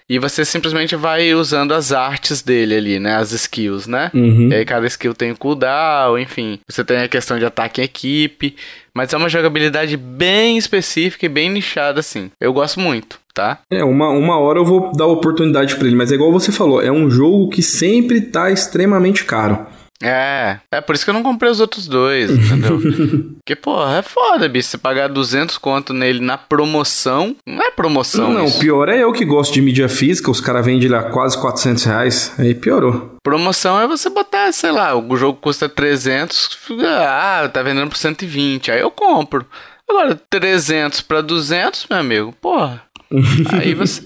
[0.09, 3.15] E você simplesmente vai usando as artes dele ali, né?
[3.15, 4.09] As skills, né?
[4.13, 4.49] Uhum.
[4.49, 6.59] E aí cada skill tem o cooldown, enfim.
[6.67, 8.55] Você tem a questão de ataque em equipe.
[8.93, 12.31] Mas é uma jogabilidade bem específica e bem nichada, assim.
[12.41, 13.59] Eu gosto muito, tá?
[13.71, 16.81] É, uma, uma hora eu vou dar oportunidade pra ele, mas é igual você falou,
[16.81, 19.65] é um jogo que sempre tá extremamente caro.
[20.01, 22.79] É, é por isso que eu não comprei os outros dois, entendeu?
[23.35, 24.69] Porque, porra, é foda, bicho.
[24.69, 28.59] Você pagar 200 conto nele na promoção, não é promoção Não, isso.
[28.59, 32.33] pior é eu que gosto de mídia física, os caras vendem lá quase 400 reais,
[32.39, 33.17] aí piorou.
[33.23, 38.71] Promoção é você botar, sei lá, o jogo custa 300, ah, tá vendendo por 120,
[38.71, 39.45] aí eu compro.
[39.89, 42.83] Agora, 300 pra 200, meu amigo, porra.
[43.59, 44.03] Aí você,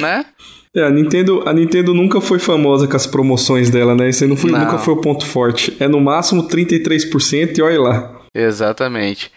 [0.00, 0.24] né?
[0.76, 4.08] É, a Nintendo, a Nintendo nunca foi famosa com as promoções dela, né?
[4.08, 4.58] Esse não foi, Não.
[4.58, 5.76] nunca foi o ponto forte.
[5.78, 8.20] É no máximo 33% e olha lá.
[8.34, 9.30] Exatamente.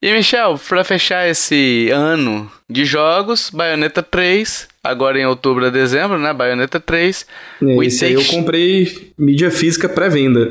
[0.00, 6.18] E Michel, pra fechar esse ano de jogos, Bayonetta 3, agora em outubro a dezembro,
[6.18, 6.32] né?
[6.32, 7.26] Bayonetta 3.
[7.62, 10.48] É, esse aí eu comprei mídia física pré-venda.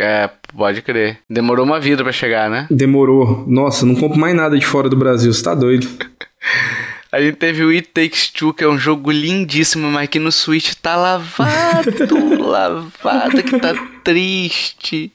[0.00, 1.18] É, pode crer.
[1.30, 2.66] Demorou uma vida pra chegar, né?
[2.70, 3.44] Demorou.
[3.46, 5.86] Nossa, não compro mais nada de fora do Brasil, você tá doido.
[7.16, 10.30] A gente teve o It Takes Two, que é um jogo lindíssimo, mas que no
[10.30, 11.90] Switch tá lavado,
[12.46, 13.72] lavado, que tá
[14.04, 15.10] triste.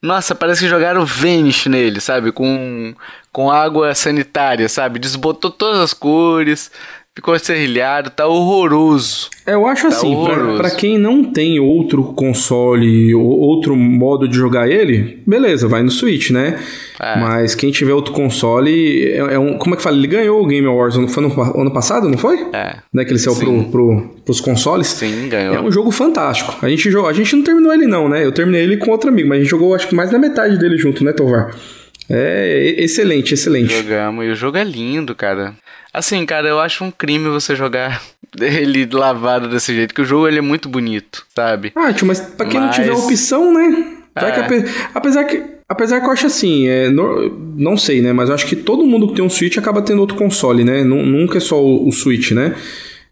[0.00, 2.30] Nossa, parece que jogaram Vanish nele, sabe?
[2.30, 2.94] Com,
[3.32, 5.00] com água sanitária, sabe?
[5.00, 6.70] Desbotou todas as cores,
[7.14, 9.28] ficou serrilhado, tá horroroso.
[9.46, 10.58] É, Eu acho assim, pra, horroroso.
[10.58, 15.90] pra quem não tem outro console ou outro modo de jogar ele, beleza, vai no
[15.90, 16.58] Switch, né?
[17.00, 17.18] É.
[17.18, 19.58] Mas quem tiver outro console, é, é um.
[19.58, 19.96] Como é que fala?
[19.96, 22.38] Ele ganhou o Game Awards ano- foi no ano passado, não foi?
[22.52, 22.76] É.
[22.92, 24.86] Né, que ele saiu pro, pro, pros consoles.
[24.86, 25.54] Sim, ganhou.
[25.54, 26.54] É um jogo fantástico.
[26.64, 28.24] A gente, a gente não terminou ele, não, né?
[28.24, 30.58] Eu terminei ele com outro amigo, mas a gente jogou acho que mais da metade
[30.58, 31.54] dele junto, né, Tovar?
[32.14, 33.72] É excelente, excelente.
[33.74, 35.54] Jogamos, e o jogo é lindo, cara.
[35.94, 38.02] Assim, cara, eu acho um crime você jogar
[38.40, 41.72] ele lavado desse jeito, que o jogo ele é muito bonito, sabe?
[41.74, 43.86] Ah, tio, mas pra quem não Mas- tiver opção, né?
[44.14, 44.32] Vai É.
[44.34, 48.12] que ape- apesar que apesar que eu acho assim, é, no- não sei, né?
[48.12, 50.84] Mas eu acho que todo mundo que tem um Switch acaba tendo outro console, né?
[50.84, 52.54] Nu- nunca é só o, o Switch, né?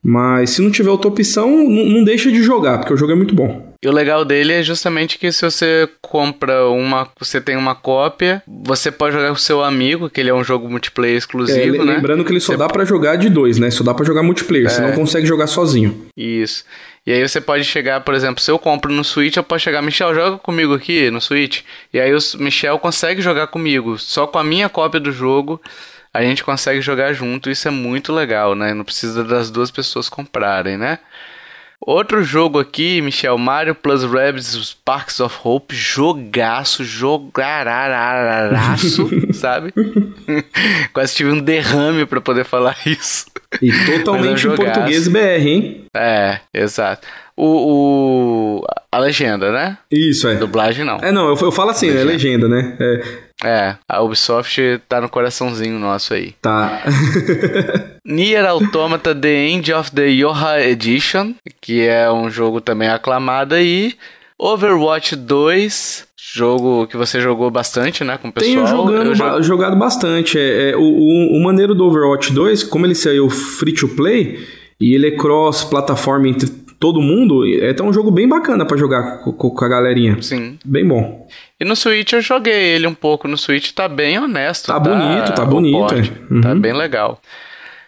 [0.02, 3.14] Mas se não tiver outra opção, não, não deixa de jogar, porque o jogo é
[3.14, 3.69] muito bom.
[3.82, 8.42] E o legal dele é justamente que se você compra uma, você tem uma cópia,
[8.46, 11.78] você pode jogar com o seu amigo, que ele é um jogo multiplayer É, exclusivo,
[11.78, 11.94] le- né?
[11.94, 13.70] lembrando que ele só Você- dá pra jogar de dois, né?
[13.70, 16.06] Só dá pra jogar multiplayer, você não consegue jogar sozinho.
[16.14, 16.62] Isso.
[17.06, 19.80] E aí você pode chegar, por exemplo, se eu compro no Switch, eu posso chegar,
[19.80, 21.62] Michel, joga comigo aqui no Switch.
[21.90, 23.98] E aí o Michel consegue jogar comigo.
[23.98, 25.58] Só com a minha cópia do jogo,
[26.12, 27.48] a gente consegue jogar junto.
[27.50, 28.74] Isso é muito legal, né?
[28.74, 30.98] Não precisa das duas pessoas comprarem, né?
[31.80, 39.72] Outro jogo aqui, Michel, Mario Plus Rabbids Sparks of Hope, jogaço, jogararaço, sabe?
[40.92, 43.29] Quase tive um derrame pra poder falar isso.
[43.60, 45.84] E é totalmente em português BR, hein?
[45.94, 47.06] É, exato.
[47.36, 49.78] O, o- a legenda, né?
[49.90, 50.34] Isso, é.
[50.36, 50.98] Dublagem não.
[50.98, 52.76] É, não, eu, eu falo assim, é legenda, né?
[52.78, 53.02] É,
[53.42, 56.34] É, a Ubisoft tá no coraçãozinho nosso aí.
[56.42, 56.82] tá.
[58.04, 63.94] Nier Automata The End of the Yoha Edition, que é um jogo também aclamado aí.
[64.38, 68.54] Overwatch 2, jogo que você jogou bastante, né, com o pessoal.
[68.54, 70.38] Tenho jogando, Eu ba- jo- jogado bastante.
[70.38, 74.38] É, é, o, o, o maneiro do Overwatch 2, como ele saiu free to play
[74.80, 79.18] e ele é cross-plataforma entre todo mundo, é até um jogo bem bacana pra jogar
[79.18, 80.16] co- co- com, a galerinha.
[80.22, 80.58] Sim.
[80.64, 81.28] Bem bom.
[81.60, 83.28] E no Switch eu joguei ele um pouco.
[83.28, 84.68] No Switch tá bem honesto.
[84.68, 86.10] Tá bonito, tá bonito, o porte.
[86.30, 86.32] é.
[86.34, 86.40] Uhum.
[86.40, 87.20] Tá bem legal.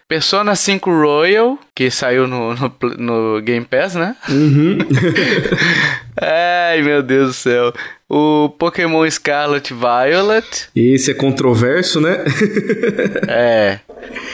[0.07, 4.15] Persona 5 Royal, que saiu no, no, no Game Pass, né?
[4.29, 4.77] Uhum.
[6.23, 7.73] Ai, meu Deus do céu.
[8.09, 12.23] O Pokémon Scarlet Violet, Esse é controverso, né?
[13.27, 13.79] é.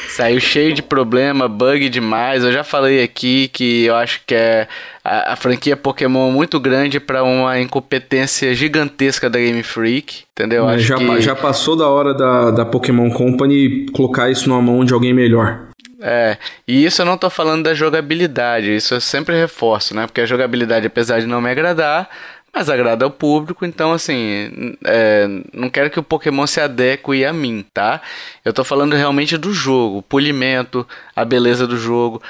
[0.09, 2.43] Saiu cheio de problema, bug demais.
[2.43, 4.67] Eu já falei aqui que eu acho que é
[5.03, 10.63] a, a franquia Pokémon muito grande pra uma incompetência gigantesca da Game Freak, entendeu?
[10.63, 11.21] Eu acho já, que...
[11.21, 15.68] já passou da hora da, da Pokémon Company colocar isso numa mão de alguém melhor.
[16.01, 16.37] É,
[16.67, 20.07] e isso eu não tô falando da jogabilidade, isso eu sempre reforço, né?
[20.07, 22.09] Porque a jogabilidade, apesar de não me agradar,
[22.53, 27.31] mas agrada ao público, então assim, é, não quero que o Pokémon se adeque a
[27.33, 28.01] mim, tá?
[28.43, 32.21] Eu tô falando realmente do jogo, o polimento, a beleza do jogo.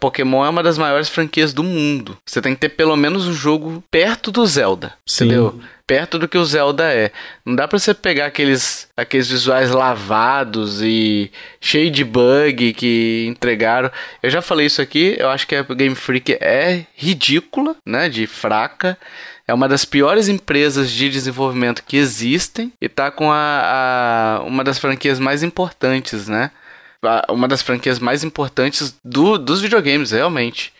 [0.00, 2.18] Pokémon é uma das maiores franquias do mundo.
[2.26, 5.26] Você tem que ter pelo menos o jogo perto do Zelda, Sim.
[5.26, 5.60] entendeu?
[5.86, 7.10] Perto do que o Zelda é.
[7.46, 13.90] Não dá pra você pegar aqueles, aqueles visuais lavados e cheio de bug que entregaram.
[14.22, 18.08] Eu já falei isso aqui, eu acho que a Game Freak é ridícula, né?
[18.10, 18.98] De fraca.
[19.48, 24.62] É uma das piores empresas de desenvolvimento que existem e tá com a, a- uma
[24.62, 26.50] das franquias mais importantes, né?
[27.30, 30.72] uma das franquias mais importantes do, dos videogames, realmente.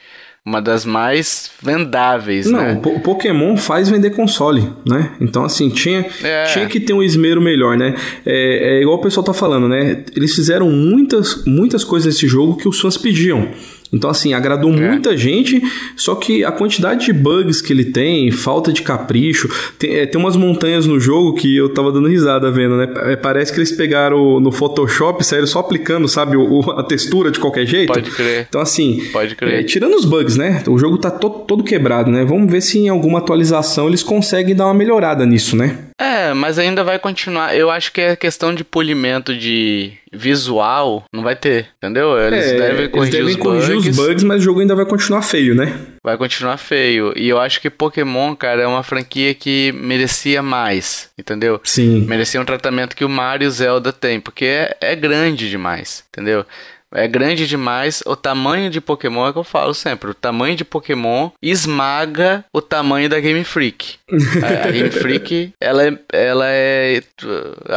[0.45, 2.73] Uma das mais vendáveis, Não, né?
[2.73, 5.12] o Po- Pokémon faz vender console, né?
[5.21, 6.45] Então, assim, tinha, É.
[6.45, 7.95] tinha que ter um esmero melhor, né?
[8.25, 10.05] É, é igual o pessoal tá falando, né?
[10.16, 13.49] Eles fizeram muitas, muitas coisas nesse jogo que os fãs pediam.
[13.93, 15.62] Então, assim, agradou muita gente,
[15.97, 19.49] só que a quantidade de bugs que ele tem, falta de capricho.
[19.78, 22.86] Tem, é, tem umas montanhas no jogo que eu tava dando risada vendo, né?
[23.12, 27.30] É, parece que eles pegaram no Photoshop, saíram só aplicando, sabe, o- o- a textura
[27.30, 27.93] de qualquer jeito.
[27.93, 28.47] Pode crer.
[28.49, 29.61] Então, assim, Pode crer.
[29.61, 30.62] é, tirando os bugs, né?
[30.68, 32.24] O jogo tá to- todo quebrado, né?
[32.24, 35.78] Vamos ver se em alguma atualização eles conseguem dar uma melhorada nisso, né?
[36.01, 37.57] É, mas ainda vai continuar.
[37.57, 42.19] Eu acho que é questão de polimento de visual não vai ter, entendeu?
[42.19, 44.85] Eles É, devem corrigir, devem os, corrigir bugs, os bugs, mas o jogo ainda vai
[44.87, 45.75] continuar feio, né?
[46.05, 47.13] vai continuar feio.
[47.17, 51.61] E eu acho que Pokémon, cara, é uma franquia que merecia mais, entendeu?
[51.65, 52.07] Sim.
[52.07, 56.05] Merecia um tratamento que o Mario e o Zelda têm, porque é, é grande demais,
[56.09, 56.47] entendeu?
[56.95, 60.11] É grande demais, o tamanho de Pokémon é o que eu falo sempre.
[60.11, 63.97] O tamanho de Pokémon esmaga o tamanho da Game Freak.
[64.43, 65.99] A, a Game Freak, ela é.
[66.12, 67.03] Ela é.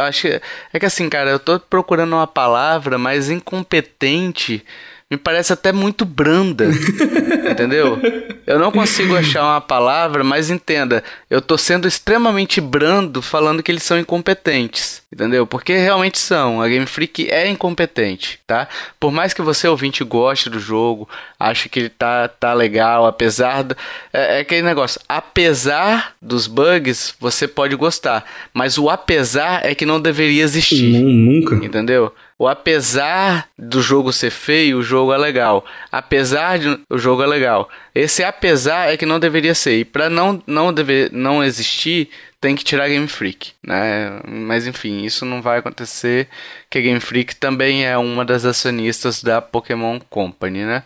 [0.08, 0.40] Acho que.
[0.72, 4.64] É que assim, cara, eu tô procurando uma palavra, mas incompetente
[5.12, 6.64] me parece até muito branda.
[7.50, 8.00] entendeu?
[8.46, 13.70] Eu não consigo achar uma palavra, mas entenda, eu tô sendo extremamente brando falando que
[13.70, 15.02] eles são incompetentes.
[15.12, 15.46] Entendeu?
[15.46, 16.62] Porque realmente são.
[16.62, 18.66] A Game Freak é incompetente, tá?
[18.98, 21.06] Por mais que você ouvinte goste do jogo,
[21.38, 23.76] ache que ele tá, tá legal, apesar do,
[24.14, 29.84] é, é aquele negócio, apesar dos bugs, você pode gostar, mas o apesar é que
[29.84, 30.98] não deveria existir.
[30.98, 31.56] Não, nunca.
[31.56, 32.10] Entendeu?
[32.42, 35.64] O apesar do jogo ser feio, o jogo é legal.
[35.92, 37.70] Apesar de o jogo é legal.
[37.94, 39.78] Esse apesar é que não deveria ser.
[39.78, 44.20] E pra não não dever não existir, tem que tirar Game Freak, né?
[44.26, 46.26] Mas enfim, isso não vai acontecer,
[46.68, 50.82] que a Game Freak também é uma das acionistas da Pokémon Company, né?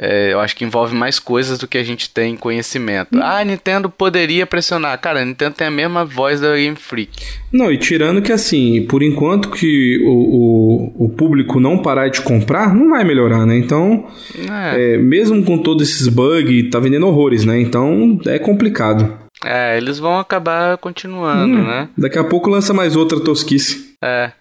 [0.00, 3.08] É, eu acho que envolve mais coisas do que a gente tem conhecimento.
[3.20, 4.98] Ah, a Nintendo poderia pressionar.
[5.00, 7.22] Cara, a Nintendo tem a mesma voz da Game Freak.
[7.52, 10.10] Não, e tirando que assim, por enquanto que o,
[11.00, 13.56] o, o público não parar de comprar, não vai melhorar, né?
[13.58, 14.06] Então,
[14.48, 14.94] É.
[14.94, 17.60] é, mesmo com todos esses bugs, tá vendendo horrores, né?
[17.60, 19.18] Então é complicado.
[19.44, 21.88] É, eles vão acabar continuando, Hum, né?
[21.96, 23.94] Daqui a pouco lança mais outra tosquice.
[24.02, 24.32] É.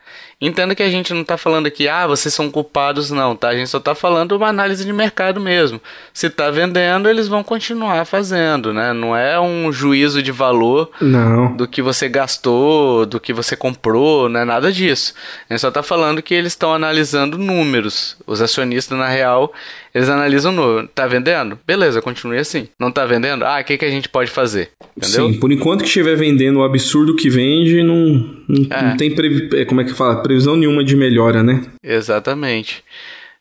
[0.41, 3.49] Entendo que a gente não tá falando aqui, ah, vocês são culpados, não, tá?
[3.49, 5.81] A gente só tá falando uma análise de mercado mesmo.
[6.13, 8.93] Se tá vendendo, eles vão continuar fazendo, né?
[8.93, 11.57] Não é um juízo de valor Não.
[11.57, 15.13] do que você gastou, do que você comprou, não é nada disso.
[15.49, 18.15] A gente só tá falando que eles estão analisando números.
[18.25, 19.51] Os acionistas, na real,
[19.93, 20.87] eles analisam número.
[20.87, 21.57] Tá vendendo?
[21.65, 22.67] Beleza, continue assim.
[22.79, 23.43] Não tá vendendo?
[23.45, 24.69] Ah, o que, que a gente pode fazer?
[24.97, 25.27] Entendeu?
[25.31, 28.05] Sim, por enquanto que estiver vendendo o absurdo que vende, não,
[28.47, 28.81] não, É.
[28.83, 30.21] não tem previ- é, como é que fala?
[30.21, 31.63] previsão nenhuma de melhora, né?
[31.83, 32.83] Exatamente.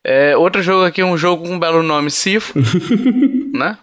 [0.05, 2.55] É, outro jogo aqui, um jogo com um belo nome, Sifo,
[3.53, 3.77] né?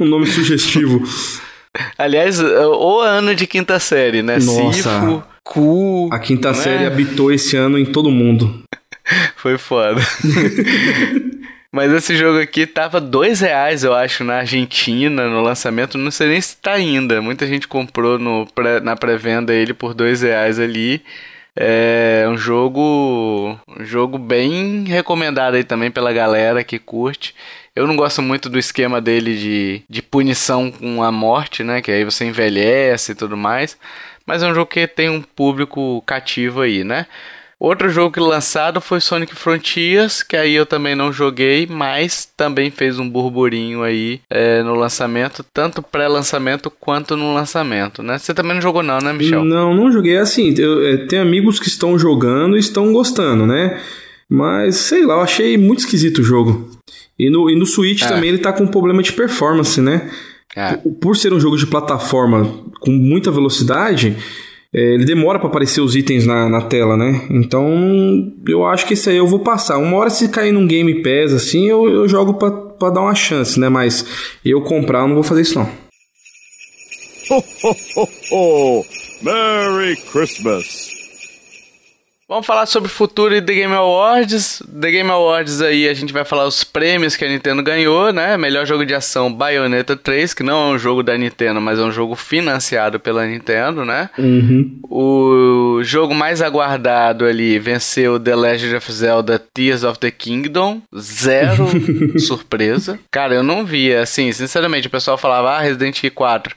[0.00, 1.02] um nome sugestivo.
[1.98, 4.38] Aliás, o ano de quinta série, né?
[4.40, 4.72] Nossa.
[4.72, 6.08] Sifo, Cu.
[6.12, 6.54] A quinta né?
[6.54, 8.62] série habitou esse ano em todo mundo.
[9.36, 10.00] Foi foda.
[11.72, 15.96] Mas esse jogo aqui tava dois reais, eu acho, na Argentina, no lançamento.
[15.96, 17.22] Não sei nem se tá ainda.
[17.22, 21.00] Muita gente comprou no pré- na pré-venda ele por dois reais ali.
[21.56, 27.34] É um jogo, um jogo bem recomendado aí também pela galera que curte.
[27.74, 31.80] Eu não gosto muito do esquema dele de, de punição com a morte, né?
[31.82, 33.78] Que aí você envelhece e tudo mais.
[34.26, 37.06] Mas é um jogo que tem um público cativo aí, né?
[37.60, 42.70] Outro jogo que lançado foi Sonic Frontiers, que aí eu também não joguei, mas também
[42.70, 48.16] fez um burburinho aí é, no lançamento, tanto pré-lançamento quanto no lançamento, né?
[48.18, 49.44] Você também não jogou não, né, Michel?
[49.44, 50.54] Não, não joguei assim.
[50.56, 53.78] Eu, é, tem amigos que estão jogando e estão gostando, né?
[54.26, 56.70] Mas sei lá, eu achei muito esquisito o jogo.
[57.18, 58.08] E no, e no Switch É.
[58.08, 60.10] também ele tá com um problema de performance, né?
[60.56, 60.76] É.
[60.78, 62.44] Por- Por ser um jogo de plataforma
[62.80, 64.16] com muita velocidade,
[64.72, 67.26] é, ele demora pra aparecer os itens na, na tela, né?
[67.30, 69.78] Então eu acho que isso aí eu vou passar.
[69.78, 73.58] Uma hora se cair num Game Pass assim, eu, eu jogo pra dar uma chance,
[73.58, 73.68] né?
[73.68, 74.04] Mas
[74.44, 75.68] eu comprar eu não vou fazer isso não.
[77.30, 78.84] Ho, ho, ho, ho!
[79.22, 80.89] Merry Christmas!
[82.30, 84.62] Vamos falar sobre o futuro e The Game Awards.
[84.80, 88.36] The Game Awards aí a gente vai falar os prêmios que a Nintendo ganhou, né?
[88.36, 91.82] Melhor jogo de ação Bayonetta 3, que não é um jogo da Nintendo, mas é
[91.82, 94.10] um jogo financiado pela Nintendo, né?
[94.16, 94.78] Uhum.
[94.88, 100.82] O jogo mais aguardado ali venceu The Legend of Zelda Tears of the Kingdom.
[100.96, 101.66] Zero
[102.20, 102.96] surpresa.
[103.10, 106.54] Cara, eu não via, assim, sinceramente, o pessoal falava, ah, Resident Evil 4.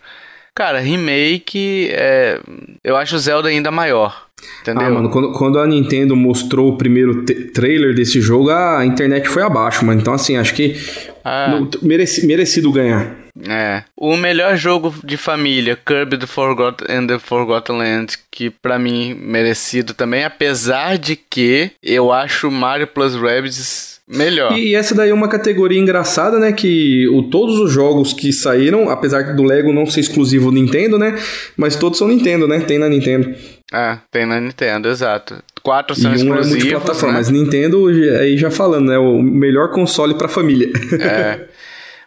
[0.56, 2.40] Cara, remake, é,
[2.84, 4.28] eu acho o Zelda ainda maior.
[4.62, 4.86] Entendeu?
[4.88, 7.24] Ah, mano, quando, quando a Nintendo mostrou o primeiro
[7.54, 10.02] trailer desse jogo, a internet foi abaixo, mano.
[10.02, 10.76] Então, assim, acho que
[11.24, 11.60] Ah.
[11.82, 13.16] mereci- merecido ganhar.
[13.50, 13.84] É.
[13.98, 19.16] O melhor jogo de família, Kirby the Forgotten and the Forgotten Land, que pra mim
[19.16, 24.58] merecido também, apesar de que eu acho Mario Plus Rabbids melhor.
[24.58, 26.52] E, e essa daí é uma categoria engraçada, né?
[26.52, 31.18] Que o, todos os jogos que saíram, apesar do Lego não ser exclusivo Nintendo, né?
[31.58, 32.60] Mas todos são Nintendo, né?
[32.62, 33.34] Tem na Nintendo.
[33.72, 35.36] Ah, tem na Nintendo, exato.
[35.64, 37.14] Quatro são e um é exclusivos, multiplataforma.
[37.14, 37.18] né?
[37.20, 37.88] Mas Nintendo,
[38.20, 38.98] aí já falando, né?
[38.98, 40.70] O melhor console pra família.
[41.00, 41.40] É.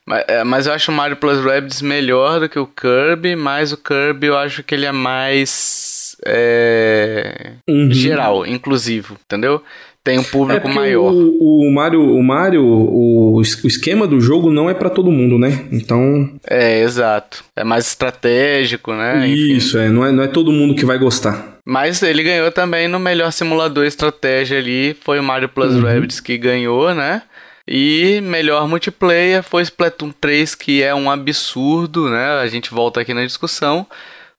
[0.09, 3.73] Mas, é, mas eu acho o Mario Plus Rabbids melhor do que o Kirby, mas
[3.73, 7.91] o Kirby eu acho que ele é mais é, Uhum.
[7.93, 9.61] geral, inclusivo, entendeu?
[10.07, 11.13] Tem um É público porque maior.
[11.13, 15.37] O, o Mario, o Mario, o, o esquema do jogo não é pra todo mundo,
[15.37, 15.67] né?
[15.73, 17.43] Então, É, exato.
[17.57, 19.27] É mais estratégico, né?
[19.27, 19.57] Enfim.
[19.57, 21.57] isso é, não é, não é todo mundo que vai gostar.
[21.65, 25.83] Mas ele ganhou também no melhor simulador estratégia ali, foi o Mario Plus Uhum.
[25.83, 27.23] Rabbids que ganhou, né?
[27.67, 32.39] E melhor multiplayer foi Splatoon 3, que é um absurdo, né?
[32.41, 33.85] A gente volta aqui na discussão.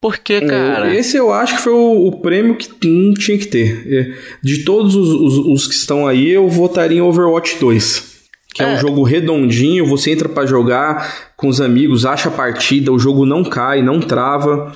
[0.02, 0.94] Porque, cara.
[0.94, 3.84] Esse eu acho que foi o, o prêmio que não tinha que ter.
[3.92, 8.16] É, De todos os, os- os que estão aí, eu votaria em Overwatch 2.
[8.54, 8.78] Que é, um É.
[8.78, 13.44] jogo redondinho, você entra pra jogar com os amigos, acha a partida, o jogo não
[13.44, 14.72] cai, não trava.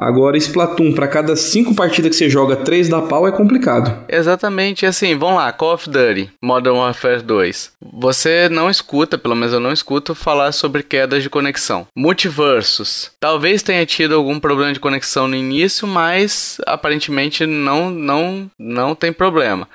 [0.00, 4.04] Agora, Splatoon, pra cada cinco partidas que você joga, três da pau é complicado.
[4.08, 7.72] Exatamente, assim, vamos lá, Call of Duty, Modern Warfare 2.
[7.92, 11.86] Você não escuta, pelo menos eu não escuto, falar sobre quedas de conexão.
[11.94, 13.10] Multiversos.
[13.20, 19.12] Talvez tenha tido algum problema de conexão no início, mas aparentemente não, não, não tem
[19.12, 19.68] problema.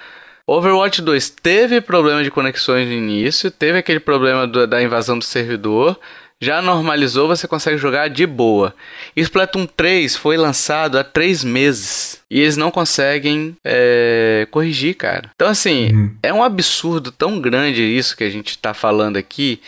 [0.48, 5.26] Overwatch 2 teve problema de conexões no início, teve aquele problema do- da invasão do
[5.26, 6.00] servidor,
[6.46, 8.74] já normalizou, você consegue jogar de boa.
[9.16, 15.32] Splatoon 3 foi lançado há três meses e eles não conseguem é, corrigir, cara.
[15.36, 19.60] Então, assim, é um absurdo tão grande isso que a gente tá falando aqui.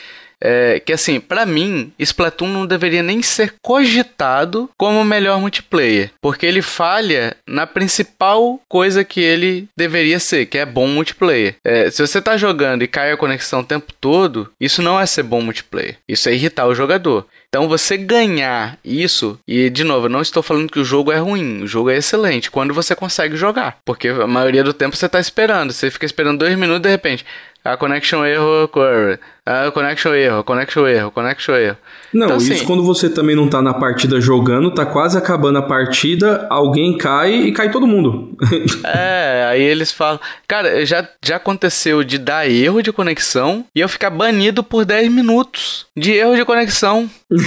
[0.41, 6.11] É, que assim, pra mim, Splatoon não deveria nem ser cogitado como o melhor multiplayer,
[6.21, 11.55] porque ele falha na principal coisa que ele deveria ser, que é bom multiplayer.
[11.63, 15.05] É, se você tá jogando e cai a conexão o tempo todo, isso não é
[15.05, 17.25] ser bom multiplayer, isso é irritar o jogador.
[17.49, 21.17] Então você ganhar isso, e de novo, eu não estou falando que o jogo é
[21.17, 23.77] ruim, o jogo é excelente quando você consegue jogar.
[23.85, 27.25] Porque a maioria do tempo você tá esperando, você fica esperando dois minutos de repente.
[27.73, 29.19] A connection erro occurred.
[29.45, 31.77] A connection erro, connection erro, connection erro.
[32.13, 35.57] Não, Então, isso assim- quando você também não tá na partida jogando, tá quase acabando
[35.59, 38.35] a partida, alguém cai e cai todo mundo.
[38.85, 40.19] É, aí eles falam.
[40.47, 45.11] Cara, já, já aconteceu de dar erro de conexão e eu ficar banido por 10
[45.11, 47.09] minutos de erro de conexão.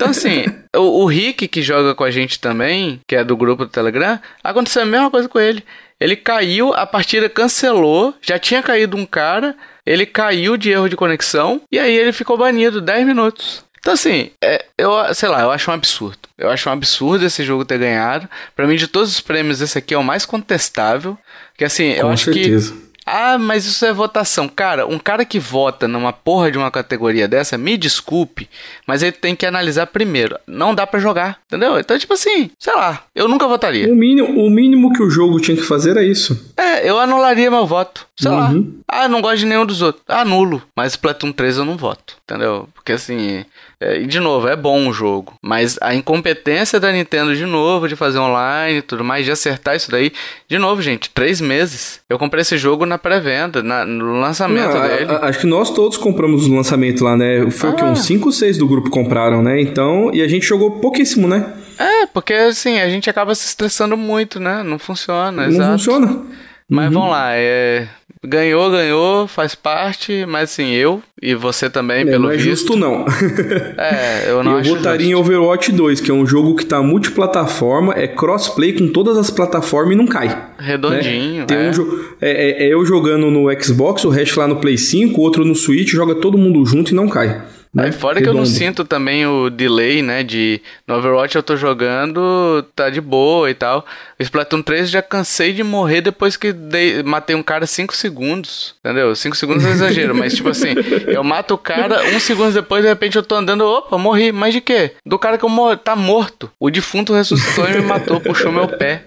[0.00, 0.44] Então, assim,
[0.74, 4.18] o, o Rick, que joga com a gente também, que é do grupo do Telegram,
[4.42, 5.62] aconteceu a mesma coisa com ele.
[6.00, 10.96] Ele caiu, a partida cancelou, já tinha caído um cara, ele caiu de erro de
[10.96, 13.64] conexão e aí ele ficou banido 10 minutos.
[13.80, 16.18] Então, assim, é, eu, sei lá, eu acho um absurdo.
[16.36, 18.28] Eu acho um absurdo esse jogo ter ganhado.
[18.54, 21.16] Pra mim, de todos os prêmios, esse aqui é o mais contestável.
[21.56, 22.72] Que assim, eu Com acho certeza.
[22.74, 22.89] que.
[23.12, 24.48] Ah, mas isso é votação.
[24.48, 28.48] Cara, um cara que vota numa porra de uma categoria dessa, me desculpe,
[28.86, 30.38] mas ele tem que analisar primeiro.
[30.46, 31.78] Não dá pra jogar, entendeu?
[31.78, 33.92] Então, tipo assim, sei lá, eu nunca votaria.
[33.92, 36.52] O mínimo, o mínimo que o jogo tinha que fazer era isso.
[36.56, 38.06] É, eu anularia meu voto.
[38.16, 38.50] Sei lá.
[38.50, 38.80] Uhum.
[38.86, 40.04] Ah, não gosto de nenhum dos outros.
[40.06, 40.62] Anulo.
[40.76, 42.16] Mas Splatoon 3 eu não voto.
[42.24, 42.68] Entendeu?
[42.74, 43.44] Porque assim.
[43.80, 45.32] É, e de novo, é bom o jogo.
[45.42, 49.74] Mas a incompetência da Nintendo de novo de fazer online e tudo mais, de acertar
[49.76, 50.12] isso daí.
[50.48, 52.00] De novo, gente, três meses.
[52.08, 55.10] Eu comprei esse jogo na pré-venda, no lançamento Não, a- dele.
[55.12, 57.50] a- acho que nós todos compramos no lançamento lá, né?
[57.50, 57.82] Foi o que?
[57.82, 57.86] Ah.
[57.86, 59.60] Uns 5 ou 6 do grupo compraram, né?
[59.60, 61.54] Então, e a gente jogou pouquíssimo, né?
[61.78, 64.62] É, porque assim, a gente acaba se estressando muito, né?
[64.62, 65.70] Não funciona, Não exato.
[65.72, 66.22] funciona.
[66.68, 67.88] Mas vamos lá, é.
[68.22, 72.50] Ganhou, ganhou, faz parte, mas assim, eu e você também, É, pelo não é visto.
[72.50, 73.06] justo, não.
[73.78, 75.20] É, eu não eu acho votaria em justo.
[75.24, 79.94] Overwatch 2, que é um jogo que tá multiplataforma, é crossplay com todas as plataformas
[79.94, 80.50] e não cai.
[80.58, 81.46] Redondinho, né?
[81.46, 81.68] Tem é.
[81.68, 85.18] um jo- é, é- é eu jogando no Xbox, o resto lá no Play 5,
[85.18, 87.40] o outro no Switch, joga todo mundo junto e não cai.
[87.72, 87.84] Né?
[87.86, 88.58] Aí fora que eu não Redondo.
[88.58, 90.60] sinto também o delay, né, de...
[90.86, 93.84] No Overwatch eu tô jogando, tá de boa e tal.
[94.18, 98.74] O Splatoon 3 já cansei de morrer depois que dei- matei um cara 5 segundos,
[98.84, 99.14] entendeu?
[99.14, 100.74] 5 segundos é exagero, mas tipo assim,
[101.06, 104.52] eu mato o cara, um segundo depois, de repente eu tô andando, opa, morri, mas
[104.52, 104.92] de quê?
[105.06, 106.50] Do cara que eu tá morto.
[106.58, 109.04] O defunto ressuscitou e me matou, puxou meu pé.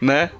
[0.00, 0.30] Né?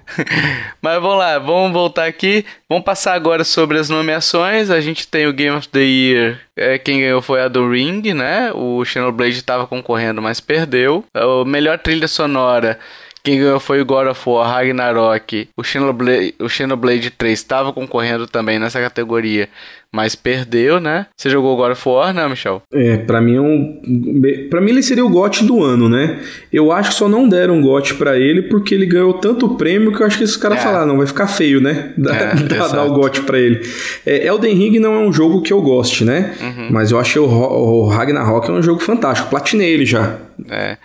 [0.80, 2.44] Mas vamos lá, vamos voltar aqui.
[2.68, 4.70] Vamos passar agora sobre as nomeações.
[4.70, 6.40] A gente tem o Game of the Year.
[6.56, 8.52] É, quem ganhou foi a do Ring, né?
[8.54, 11.04] O Xenoblade estava concorrendo, mas perdeu.
[11.14, 12.78] O melhor trilha sonora.
[13.24, 15.48] Quem ganhou foi o God of War, Ragnarok.
[15.56, 19.48] O Xenoblade, o Xenoblade 3 estava concorrendo também nessa categoria,
[19.90, 21.06] mas perdeu, né?
[21.16, 22.60] Você jogou God of War, né, Michel?
[22.70, 23.80] É, pra mim é um.
[24.50, 26.20] Pra mim ele seria o GOT do ano, né?
[26.52, 29.90] Eu acho que só não deram um GOT pra ele porque ele ganhou tanto prêmio
[29.96, 30.60] que eu acho que esses caras É.
[30.60, 31.94] falaram, não, vai ficar feio, né?
[31.96, 32.34] Dar, É,
[32.84, 33.66] o GOT pra ele.
[34.04, 36.34] É, Elden Ring não é um jogo que eu goste, né?
[36.42, 36.68] Uhum.
[36.70, 39.30] Mas eu achei o, o Ragnarok é um jogo fantástico.
[39.30, 40.18] Platinei ele já.
[40.50, 40.76] É.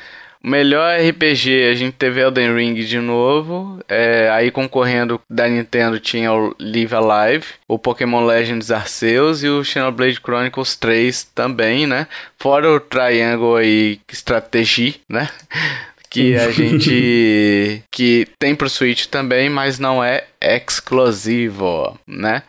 [0.41, 3.79] O melhor RPG, a gente teve Elden Ring de novo.
[3.89, 9.63] É, aí concorrendo da Nintendo tinha o Live Alive, o Pokémon Legends Arceus e o
[9.63, 12.07] Xenoblade Chronicles 3 também, né?
[12.37, 15.29] Fora o Triangle aí Strategy, né?
[16.11, 17.83] Que a gente.
[17.91, 22.41] que tem pro Switch também, mas não é exclusivo, né?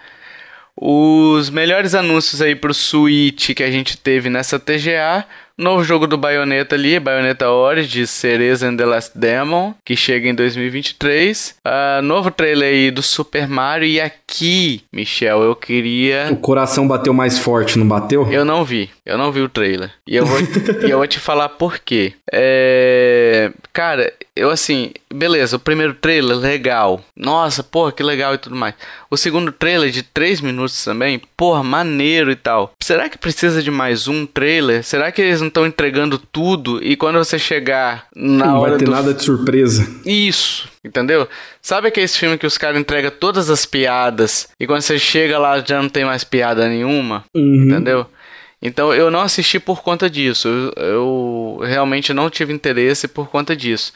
[0.74, 5.26] Os melhores anúncios aí pro Switch que a gente teve nessa TGA.
[5.60, 10.34] Novo jogo do Bayonetta ali, Bayonetta Origins, Cereza and the Last Demon, que chega em
[10.34, 11.56] 2023.
[11.62, 13.86] Ah, novo trailer aí do Super Mario.
[13.86, 16.28] E aqui, Michel, eu queria.
[16.30, 18.26] O coração bateu mais forte, não bateu?
[18.32, 19.90] Eu não vi, eu não vi o trailer.
[20.06, 20.38] E eu vou,
[20.86, 22.12] e eu vou te falar por quê.
[22.32, 27.02] É, cara, eu assim, beleza, o primeiro trailer, legal.
[27.16, 28.74] Nossa, porra, que legal e tudo mais.
[29.10, 32.72] O segundo trailer de 3 minutos também, porra, maneiro e tal.
[32.80, 34.84] Será que precisa de mais um trailer?
[34.84, 38.78] Será que eles não estão entregando tudo e quando você chegar na não hora vai
[38.78, 39.88] ter do nada de surpresa.
[40.06, 41.28] isso, entendeu?
[41.60, 45.58] Sabe aquele filme que os caras entregam todas as piadas e quando você chega lá
[45.58, 47.24] já não tem mais piada nenhuma?
[47.34, 47.64] Uhum.
[47.64, 48.06] Entendeu?
[48.62, 50.48] Então eu não assisti por conta disso.
[50.48, 53.92] Eu, eu realmente não tive interesse por conta disso.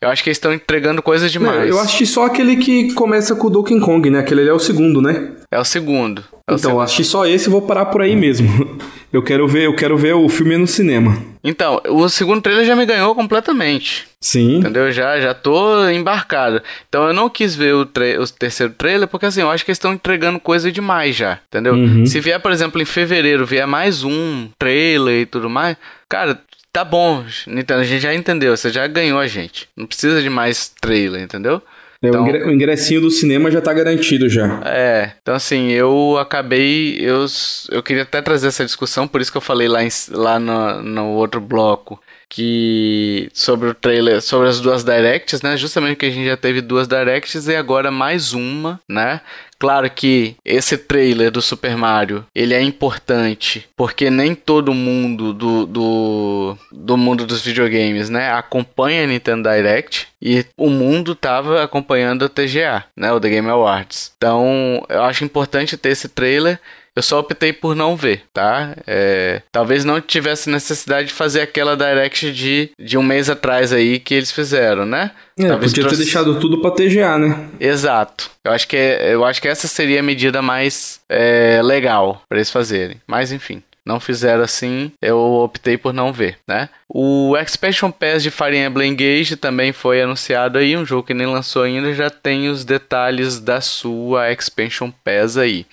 [0.00, 1.68] Eu acho que eles estão entregando coisa demais.
[1.70, 4.18] Eu assisti só aquele que começa com o Donkey Kong, né?
[4.20, 5.32] Aquele ali é o segundo, né?
[5.50, 6.20] É o segundo.
[6.20, 6.80] É o Então, eu segundo.
[6.82, 8.78] assisti só esse e vou parar por aí mesmo.
[9.12, 11.22] Eu quero ver, eu quero ver o filme no cinema.
[11.42, 14.04] Então, o segundo trailer já me ganhou completamente.
[14.20, 14.56] Sim.
[14.56, 14.90] Entendeu?
[14.90, 16.60] Já, já tô embarcado.
[16.88, 19.76] Então eu não quis ver o, o terceiro trailer, porque assim, eu acho que eles
[19.76, 21.38] estão entregando coisa demais já.
[21.48, 21.74] Entendeu?
[21.74, 22.04] Uhum.
[22.04, 25.76] Se vier, por exemplo, em fevereiro, vier mais um trailer e tudo mais,
[26.08, 26.40] cara,
[26.72, 29.68] tá bom, Nintendo, a gente já entendeu, você já ganhou a gente.
[29.76, 31.62] Não precisa de mais trailer, entendeu?
[32.08, 34.60] Então- o, ingre- o ingressinho do cinema já tá garantido já.
[34.64, 36.98] É, então assim, eu acabei.
[37.00, 37.24] Eu,
[37.70, 40.82] eu queria até trazer essa discussão, por isso que eu falei lá, em- lá no,
[40.82, 45.56] no outro bloco que sobre o trailer, sobre as duas directs, né?
[45.56, 49.20] Justamente porque a gente já teve duas directs e agora mais uma, né?
[49.58, 55.66] Claro que esse trailer do Super Mario, ele é importante, porque nem todo mundo do,
[55.66, 62.26] do, do mundo dos videogames, né, acompanha a Nintendo Direct e o mundo tava acompanhando
[62.26, 64.12] a TGA, né, o The Game Awards.
[64.18, 66.60] Então, eu acho importante ter esse trailer.
[66.96, 68.74] Eu só optei por não ver, tá?
[68.86, 74.00] É, talvez não tivesse necessidade de fazer aquela direct de, de um mês atrás aí
[74.00, 75.10] que eles fizeram, né?
[75.38, 77.48] É, Talvez podia trouxe- ter deixado tudo pra TGA, né?
[77.60, 78.30] Exato.
[78.42, 82.38] Eu acho que, é- eu acho que essa seria a medida mais é, legal para
[82.38, 82.98] eles fazerem.
[83.06, 83.62] Mas enfim.
[83.84, 86.68] Não fizeram assim, eu optei por não ver, né?
[86.88, 91.24] O Expansion Pass de Fire Emblem Engage também foi anunciado aí, um jogo que nem
[91.28, 95.64] lançou ainda, já tem os detalhes da sua Expansion Pass aí.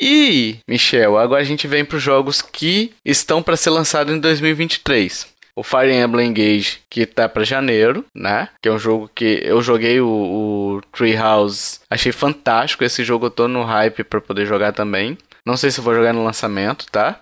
[0.00, 4.20] E, Michel, agora a gente vem para os jogos que estão para ser lançados em
[4.20, 5.26] 2023.
[5.56, 8.48] O Fire Emblem Engage, que tá para janeiro, né?
[8.62, 12.84] Que é um jogo que eu joguei o, o Treehouse, achei fantástico.
[12.84, 15.18] Esse jogo eu tô no hype para poder jogar também.
[15.44, 17.20] Não sei se vou jogar no lançamento, tá?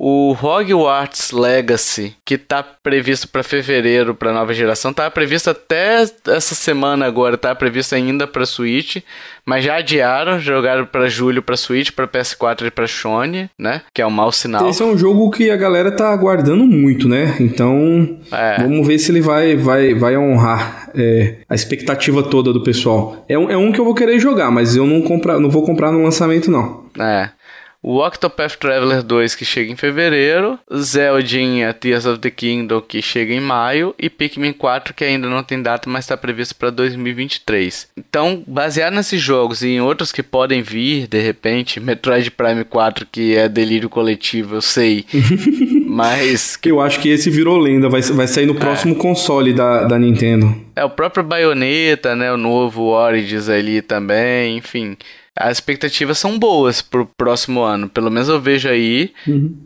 [0.00, 6.54] O Hogwarts Legacy, que tá previsto para fevereiro para nova geração, tá previsto até essa
[6.54, 8.98] semana agora, tá previsto ainda para Switch,
[9.44, 13.82] mas já adiaram, jogaram para julho para Switch, para PS4 e para Sony, né?
[13.92, 14.68] Que é um mau sinal.
[14.68, 17.34] Esse é um jogo que a galera tá aguardando muito, né?
[17.40, 18.62] Então, É.
[18.62, 23.24] vamos ver se ele vai, vai, vai honrar é, a expectativa toda do pessoal.
[23.28, 25.64] É um, é um que eu vou querer jogar, mas eu não, comprar, não vou
[25.64, 26.86] comprar no lançamento, não.
[27.00, 27.30] É.
[27.80, 33.32] O Octopath Traveler 2 que chega em fevereiro, Zeldinha Tears of the Kingdom que chega
[33.32, 37.88] em maio e Pikmin 4 que ainda não tem data, mas está previsto para 2023.
[37.96, 43.06] Então, baseado nesses jogos e em outros que podem vir, de repente, Metroid Prime 4
[43.10, 45.04] que é delírio coletivo, eu sei,
[45.86, 49.98] mas Eu acho que esse virou lenda, vai, vai sair no próximo console da, da
[49.98, 50.52] Nintendo.
[50.74, 52.32] É, o próprio Bayonetta, né?
[52.32, 54.96] O novo Origins ali também, enfim.
[55.40, 57.88] As expectativas são boas pro próximo ano.
[57.88, 59.10] Pelo menos eu vejo aí.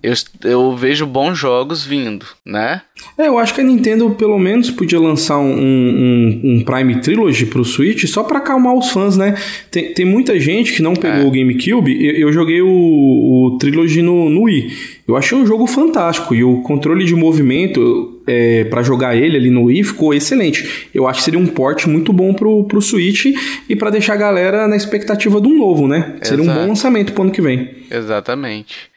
[0.03, 0.13] Eu,
[0.45, 2.83] eu vejo bons jogos vindo, né?
[3.17, 7.47] É, eu acho que a Nintendo pelo menos podia lançar um, um, um Prime Trilogy
[7.47, 9.35] pro Switch só pra acalmar os fãs, né?
[9.71, 11.25] Tem, tem muita gente que não pegou É.
[11.25, 12.05] o GameCube.
[12.07, 14.71] Eu, eu joguei o, o Trilogy no, no Wii.
[15.09, 18.12] Eu achei um jogo fantástico e o controle de movimento.
[18.27, 20.89] É, para jogar ele ali no Wii ficou excelente.
[20.95, 23.27] Eu acho que seria um porte muito bom pro, pro Switch
[23.69, 26.17] e para deixar a galera na expectativa de um novo, né?
[26.23, 26.61] Seria um Exato.
[26.61, 27.71] bom lançamento pro ano que vem.
[27.91, 28.91] Exatamente.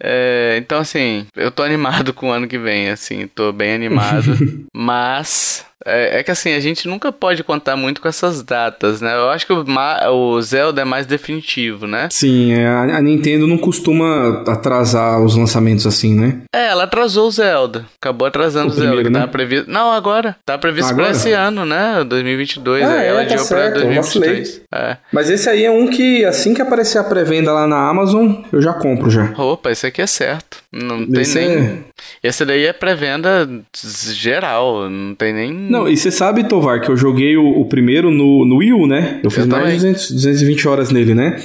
[0.00, 4.36] É, então, assim, eu tô animado com o ano que vem, assim, tô bem animado.
[4.74, 9.14] mas é, é que assim, a gente nunca pode contar muito com essas datas, né?
[9.14, 12.08] Eu acho que o, Ma- o Zelda é mais definitivo, né?
[12.10, 16.38] Sim, é, a a Nintendo não costuma atrasar os lançamentos assim, né?
[16.54, 17.84] É, ela atrasou o Zelda.
[18.00, 18.86] Acabou atrasando O o, Zelda.
[18.88, 19.20] primeiro, que né?
[19.20, 19.70] tava previsto.
[19.70, 20.36] Não, agora.
[20.44, 21.10] Tá previsto pra Agora?
[21.16, 22.02] esse ano, né?
[22.04, 22.82] 2022.
[22.84, 24.62] Ah, aí é, ela tá adiou pra certo, eu 2023.
[24.74, 24.96] É.
[25.12, 28.60] Mas esse aí é um que assim que aparecer a pré-venda lá na Amazon, eu
[28.60, 29.32] já compro já.
[29.38, 30.58] Opa, esse aqui é certo.
[30.70, 31.48] Não tem Esse nem.
[31.56, 31.78] é-
[32.22, 33.48] Esse daí é pré-venda
[34.12, 34.88] geral.
[34.90, 35.50] Não tem nem.
[35.52, 38.86] Não, e você sabe, Tovar, que eu joguei o, o primeiro no, no Wii U,
[38.86, 39.20] né?
[39.24, 39.92] Eu fiz Eu mais de também.
[39.94, 41.40] 200, 220 horas nele, né?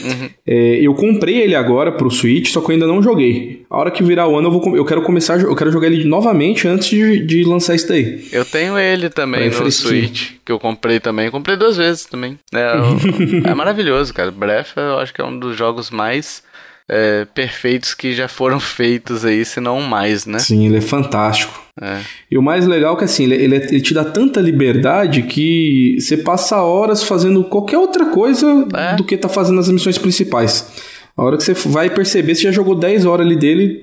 [0.46, 3.64] É, eu comprei ele agora pro Switch, só que eu ainda não joguei.
[3.70, 6.04] A hora que virar o ano, eu, vou, eu quero começar, eu quero jogar ele
[6.04, 8.28] novamente antes de, de lançar isso daí.
[8.32, 9.72] Eu tenho ele também Pra no.
[9.72, 11.32] Switch, que eu comprei também.
[11.32, 12.38] Comprei duas vezes também.
[12.54, 12.74] É,
[13.50, 14.32] é maravilhoso, cara.
[14.32, 16.44] Breath eu acho que é um dos jogos mais
[16.90, 20.40] é, perfeitos que já foram feitos aí, se não mais, né?
[20.40, 21.62] Sim, ele é fantástico.
[21.82, 22.00] É.
[22.30, 25.98] E o mais legal é que assim, ele, ele, ele te dá tanta liberdade que
[26.00, 28.96] você passa horas fazendo qualquer outra coisa É.
[28.96, 30.72] do que tá fazendo as missões principais.
[31.18, 33.82] A hora que você vai perceber, você já jogou 10 horas ali dele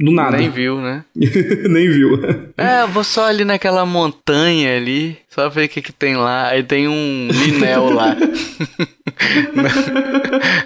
[0.00, 0.38] do nada.
[0.38, 1.04] Nem viu, né?
[1.14, 2.18] Nem viu.
[2.56, 6.48] É, eu vou só ali naquela montanha ali, só ver o que que tem lá.
[6.48, 8.16] Aí tem um Linel lá.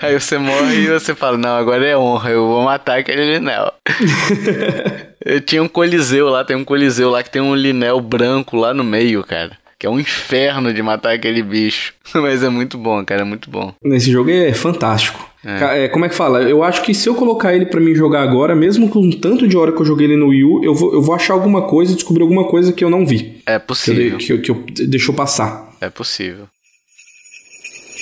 [0.01, 3.73] Aí você morre e você fala, não, agora é honra, eu vou matar aquele Linel.
[5.25, 8.75] Eu tinha um coliseu lá, tem um coliseu lá que tem um Linel branco lá
[8.75, 9.57] no meio, cara.
[9.85, 11.93] Que é um inferno de matar aquele bicho.
[12.15, 13.75] Mas é muito bom, cara, é muito bom.
[13.85, 15.29] Nesse jogo é fantástico.
[15.43, 16.41] Ca- é, como é que fala?
[16.43, 19.47] Eu acho que se eu colocar ele pra mim jogar agora, mesmo com o tanto
[19.47, 21.69] de hora que eu joguei ele no Wii U, eu vou, eu vou achar alguma
[21.69, 23.43] coisa, descobrir alguma coisa que eu não vi.
[23.45, 25.71] É Que eu, possível, que eu, que eu deixou passar.
[25.83, 26.47] é possível.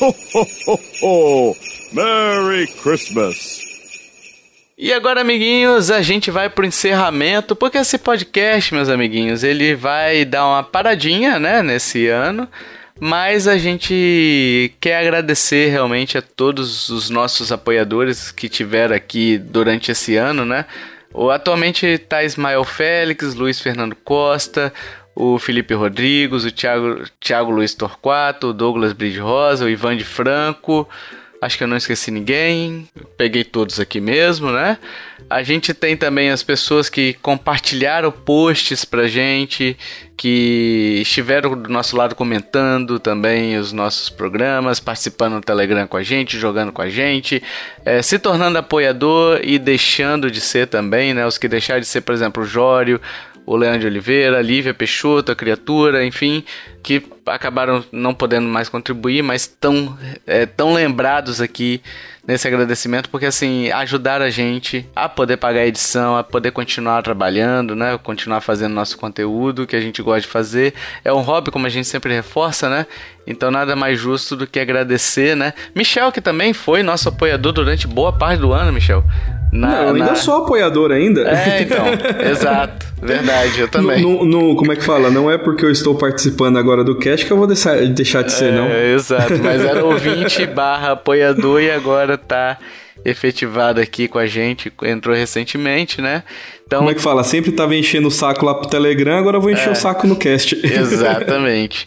[0.00, 1.56] Ho, ho, ho, ho!
[1.92, 3.61] Merry Christmas!
[4.84, 10.24] E agora, amiguinhos, a gente vai pro encerramento, porque esse podcast, meus amiguinhos, ele vai
[10.24, 12.48] dar uma paradinha, né, nesse ano.
[12.98, 19.92] Mas a gente quer agradecer realmente a todos os nossos apoiadores que tiveram aqui durante
[19.92, 20.66] esse ano, né?
[21.14, 24.74] O, atualmente tá Ismael Félix, Luiz Fernando Costa,
[25.14, 30.04] o Felipe Rodrigues, o Thiago, Thiago Luiz Torquato, o Douglas Bride Rosa, o Ivan de
[30.04, 30.88] Franco,
[31.42, 32.88] Acho que eu não esqueci ninguém.
[33.16, 34.78] Peguei todos aqui mesmo, né?
[35.28, 39.76] A gente tem também as pessoas que compartilharam posts pra gente,
[40.16, 46.02] que estiveram do nosso lado comentando também os nossos programas, participando no Telegram com a
[46.04, 47.42] gente, jogando com a gente,
[47.84, 51.26] eh, se tornando apoiador e deixando de ser também, né?
[51.26, 53.00] Os que deixaram de ser, por exemplo, o Jório,
[53.44, 56.44] o Leandro Oliveira, a Lívia Peixoto, a criatura, enfim,
[56.82, 61.80] que acabaram não podendo mais contribuir, mas tão, é, tão lembrados aqui
[62.26, 67.02] nesse agradecimento, porque assim, ajudaram a gente a poder pagar a edição, a poder continuar
[67.02, 67.98] trabalhando, né?
[67.98, 70.72] Continuar fazendo nosso conteúdo que a gente gosta de fazer.
[71.04, 72.86] É um hobby, como a gente sempre reforça, né?
[73.26, 75.52] Então nada mais justo do que agradecer, né?
[75.74, 79.04] Michel, que também foi nosso apoiador durante boa parte do ano, Michel.
[79.52, 81.20] Na- não, eu ainda na- sou apoiador ainda.
[81.28, 81.84] É, então,
[82.30, 82.86] exato.
[83.02, 84.00] Verdade, eu também.
[84.00, 85.10] No, no- como é que fala?
[85.10, 88.32] Não é porque eu estou participando agora do cast que eu vou deixar, deixar de
[88.32, 88.66] ser, não.
[88.66, 92.56] É, exato, mas era ouvinte barra apoiador e agora tá
[93.04, 96.22] efetivado aqui com a gente, entrou recentemente, né?
[96.66, 97.22] Então, Como é que fala?
[97.24, 100.16] Sempre tava enchendo o saco lá pro Telegram, agora eu vou encher o saco no
[100.16, 100.54] cast.
[100.64, 101.86] Exatamente.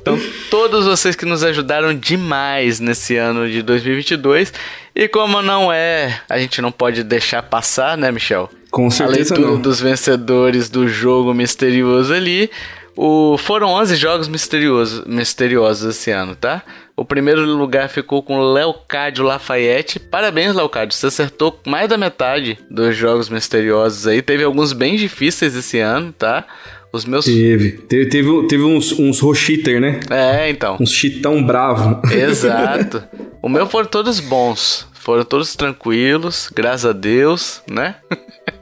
[0.00, 4.52] Então, todos vocês que nos ajudaram demais nesse ano de 2022.
[4.94, 8.50] E como não é, a gente não pode deixar passar, né, Michel?
[8.70, 9.60] Com certeza a leitura não.
[9.62, 12.50] dos vencedores do jogo misterioso ali.
[12.96, 16.62] O, foram 11 jogos misteriosos, misteriosos esse ano, tá?
[16.96, 19.98] O primeiro lugar ficou com o Leocádio Lafayette.
[19.98, 20.96] Parabéns, Leocádio.
[20.96, 24.22] Você acertou mais da metade dos jogos misteriosos aí.
[24.22, 26.44] Teve alguns bem difíceis esse ano, tá?
[26.92, 27.24] Os meus.
[27.24, 27.72] Teve.
[27.72, 29.98] Teve, teve, teve uns, uns rocheater, né?
[30.08, 30.76] É, então.
[30.80, 32.00] Uns chitão bravo.
[32.14, 33.02] Exato.
[33.42, 34.86] O meu foram todos bons.
[35.04, 37.96] Foram todos tranquilos, graças a Deus, né?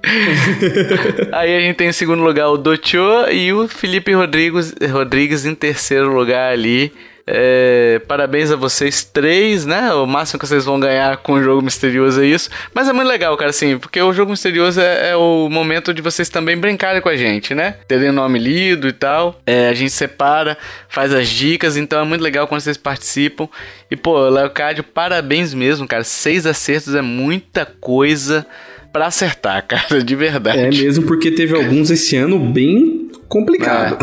[1.31, 5.55] Aí a gente tem em segundo lugar o Docho e o Felipe Rodrigues, Rodrigues em
[5.55, 6.93] terceiro lugar ali.
[7.27, 9.93] É, parabéns a vocês três, né?
[9.93, 12.51] O máximo que vocês vão ganhar com o jogo misterioso é isso.
[12.75, 16.03] Mas é muito legal, cara, assim, porque o jogo misterioso é, é o momento de
[16.03, 17.77] vocês também brincarem com a gente, né?
[17.87, 19.41] Terem o nome lido e tal.
[19.47, 20.59] É, a gente separa,
[20.89, 23.49] faz as dicas, então é muito legal quando vocês participam.
[23.91, 26.05] E, pô, Leocádio, parabéns mesmo, cara.
[26.05, 28.47] Seis acertos é muita coisa
[28.93, 30.59] pra acertar, cara, de verdade.
[30.59, 33.97] É mesmo porque teve alguns esse ano bem complicado.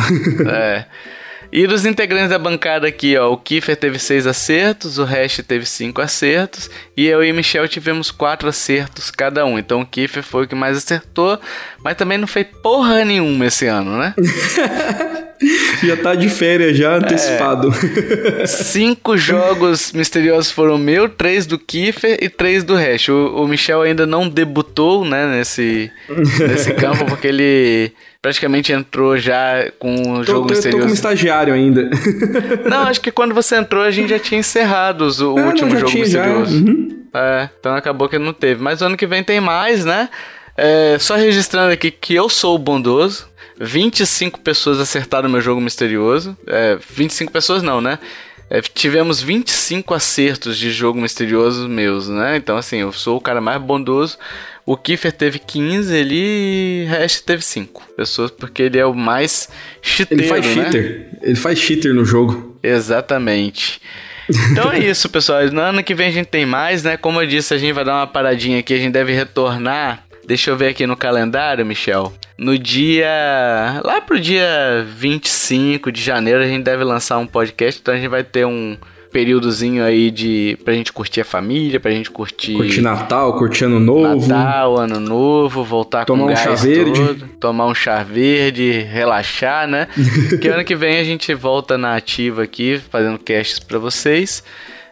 [0.49, 0.85] É.
[1.51, 5.65] E dos integrantes da bancada aqui, ó, o Kiefer teve seis acertos, o Hash teve
[5.65, 9.57] cinco acertos e eu e Michel tivemos quatro acertos cada um.
[9.57, 11.39] Então o Kiefer foi o que mais acertou,
[11.83, 14.13] mas também não fez porra nenhuma esse ano, né?
[15.83, 17.71] já tá de férias já antecipado.
[18.45, 23.09] Cinco jogos misteriosos foram meu, três do Kiefer e três do Hash.
[23.09, 25.91] O, o Michel ainda não debutou, né, nesse,
[26.39, 30.81] nesse campo, porque ele praticamente entrou já com o Tô, jogo tô, tô misterioso.
[30.83, 31.89] como estagiário ainda.
[32.69, 35.71] Não, acho que quando você entrou a gente já tinha encerrado os- o não, último
[35.71, 36.55] já jogo tinha, misterioso.
[36.55, 37.05] Uhum.
[37.13, 38.61] É, então acabou que não teve.
[38.61, 40.09] Mas ano que vem tem mais, né?
[40.57, 43.27] É, só registrando aqui que eu sou o bondoso.
[43.61, 46.37] 25 pessoas acertaram meu jogo misterioso.
[46.47, 47.99] É, 25 pessoas não, né?
[48.49, 52.35] É, tivemos 25 acertos de jogo misterioso meus, né?
[52.37, 54.17] Então, assim, eu sou o cara mais bondoso.
[54.69, 58.93] O Kiefer teve 15 ali e o Hash teve 5 pessoas, porque ele é o
[58.93, 59.49] mais
[59.81, 60.53] chiteiro, Ele faz né?
[60.53, 61.09] cheater.
[61.23, 62.55] Ele faz cheater no jogo.
[62.61, 63.81] Exatamente.
[64.51, 65.43] Então é isso, pessoal.
[65.47, 66.97] No ano que vem a gente tem mais, né?
[66.97, 70.03] Como eu disse, a gente vai dar uma paradinha aqui, a gente deve retornar.
[70.27, 72.13] Deixa eu ver aqui no calendário, Michel.
[72.37, 73.81] No dia.
[73.83, 77.81] Lá pro dia 25 de janeiro a gente deve lançar um podcast.
[77.81, 78.77] Então a gente vai ter um
[79.11, 80.57] períodozinho aí de.
[80.63, 82.53] pra gente curtir a família, pra gente curtir.
[82.53, 84.27] Curtir Natal, curtir Ano Novo.
[84.27, 86.99] Natal, Ano Novo, voltar Tomar com um gás chá verde.
[86.99, 89.87] todo, tomar um chá verde, relaxar, né?
[90.41, 94.43] que ano que vem a gente volta na ativa aqui, fazendo casts pra vocês.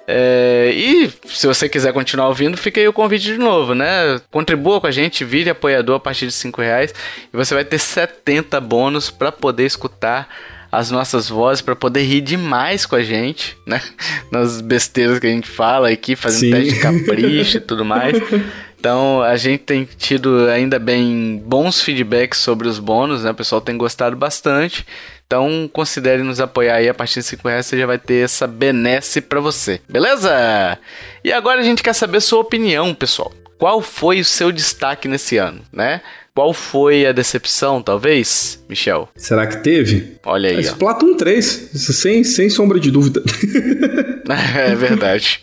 [0.09, 4.21] É, e se você quiser continuar ouvindo, fica aí o convite de novo, né?
[4.31, 6.93] Contribua com a gente, vire apoiador a partir de 5 reais
[7.33, 10.29] e você vai ter 70 bônus pra poder escutar
[10.71, 13.81] as nossas vozes, pra poder rir demais com a gente, né?
[14.31, 16.51] Nas besteiras que a gente fala aqui, fazendo Sim.
[16.51, 18.17] teste de capricho e tudo mais.
[18.79, 23.31] Então a gente tem tido ainda bem bons feedbacks sobre os bônus, né?
[23.31, 24.85] O pessoal tem gostado bastante.
[25.25, 28.47] Então considere nos apoiar aí a partir de 5 reais, você já vai ter essa
[28.47, 30.77] benesse pra você, beleza?
[31.23, 33.33] E agora a gente quer saber sua opinião, pessoal.
[33.57, 36.01] Qual foi o seu destaque nesse ano, né?
[36.33, 39.09] Qual foi a decepção, talvez, Michel?
[39.15, 40.17] Será que teve?
[40.23, 40.59] Olha aí, ó.
[40.59, 43.23] Splatoon 3, isso sem, sem sombra de dúvida.
[44.57, 45.39] É verdade.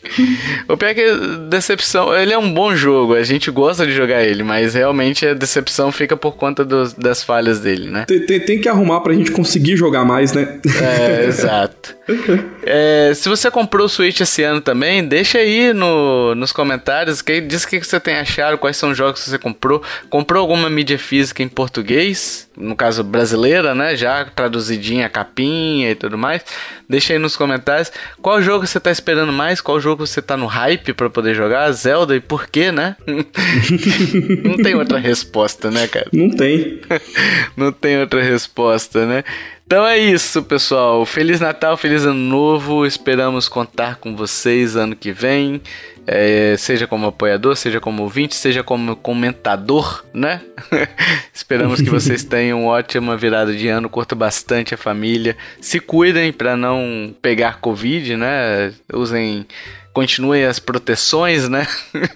[0.69, 1.17] O pior é que
[1.49, 5.35] decepção, ele é um bom jogo, a gente gosta de jogar ele, mas realmente a
[5.35, 8.05] decepção fica por conta dos- das falhas dele, né?
[8.07, 10.61] tem, tem- tem que arrumar pra gente conseguir jogar mais, né?
[10.83, 11.95] É, exato.
[12.67, 17.39] É, se você comprou o Switch esse ano também, deixa aí no, nos comentários, que
[17.43, 19.83] diz o que você tem achado, quais são os jogos que você comprou.
[20.09, 22.49] Comprou alguma mídia física em português?
[22.57, 23.97] No caso brasileira, né?
[23.97, 26.45] Já traduzidinha a capinha e tudo mais.
[26.89, 27.91] Deixa aí nos comentários
[28.23, 31.71] qual jogo você tá esperando mais, qual jogo você tá no hype pra poder jogar,
[31.73, 32.97] Zelda e por quê, né?
[34.45, 36.07] Não tem outra resposta, né, cara?
[36.13, 36.81] Não tem.
[37.57, 39.25] Não tem outra resposta, né?
[39.67, 41.07] Então é isso, pessoal.
[41.07, 42.85] Feliz Natal, feliz Ano Novo.
[42.85, 45.61] Esperamos contar com vocês ano que vem.
[46.07, 50.41] É, seja como apoiador, seja como ouvinte, seja como comentador, né?
[51.33, 56.33] Esperamos que vocês tenham uma ótima virada de ano, curta bastante a família, se cuidem
[56.33, 58.73] para não pegar Covid, né?
[58.93, 59.47] Usem
[59.95, 61.67] continuem as proteções, né?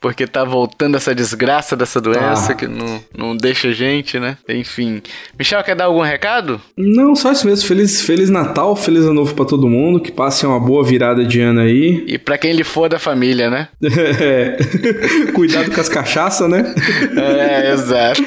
[0.00, 2.54] Porque tá voltando essa desgraça dessa doença Tá.
[2.54, 4.36] que não, não deixa a gente, né?
[4.48, 5.02] Enfim.
[5.38, 6.60] Michel, quer dar algum recado?
[6.76, 7.66] Não, só isso mesmo.
[7.68, 10.00] Feliz, Feliz Natal, Feliz Ano Novo pra todo mundo.
[10.00, 12.04] Que passem uma boa virada de ano aí.
[12.06, 13.68] E pra quem lhe for da família, né?
[14.18, 14.56] É.
[15.32, 16.74] Cuidado com as cachaças, né?
[17.16, 18.22] É, exato.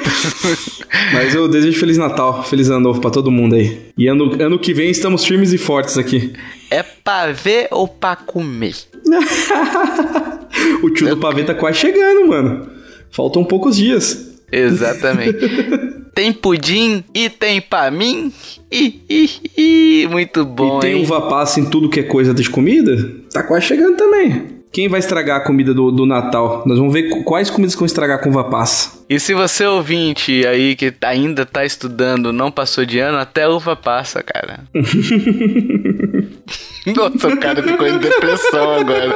[1.12, 3.89] Mas eu desejo Feliz Natal, Feliz Ano Novo pra todo mundo aí.
[4.00, 6.32] E ano, ano que vem estamos firmes e fortes aqui.
[6.70, 8.74] É pra ver ou pra comer?
[10.82, 12.68] O tio do pavê tá quase chegando, mano.
[13.10, 14.40] Faltam poucos dias.
[14.50, 15.38] Exatamente.
[16.14, 18.32] tem pudim e tem pra mim.
[18.70, 21.02] Ih, ih, ih, muito bom, e tem hein?
[21.02, 23.14] uva passa em tudo que é coisa de comida?
[23.32, 24.59] Tá quase chegando também.
[24.72, 26.62] Quem vai estragar a comida do, do Natal?
[26.64, 29.00] Nós vamos ver qu- quais comidas que vão estragar com uva passa.
[29.08, 33.74] E se você ouvinte aí que ainda tá estudando, não passou de ano, até uva
[33.74, 34.60] passa, cara.
[36.96, 39.14] Nossa, o cara ficou em depressão agora.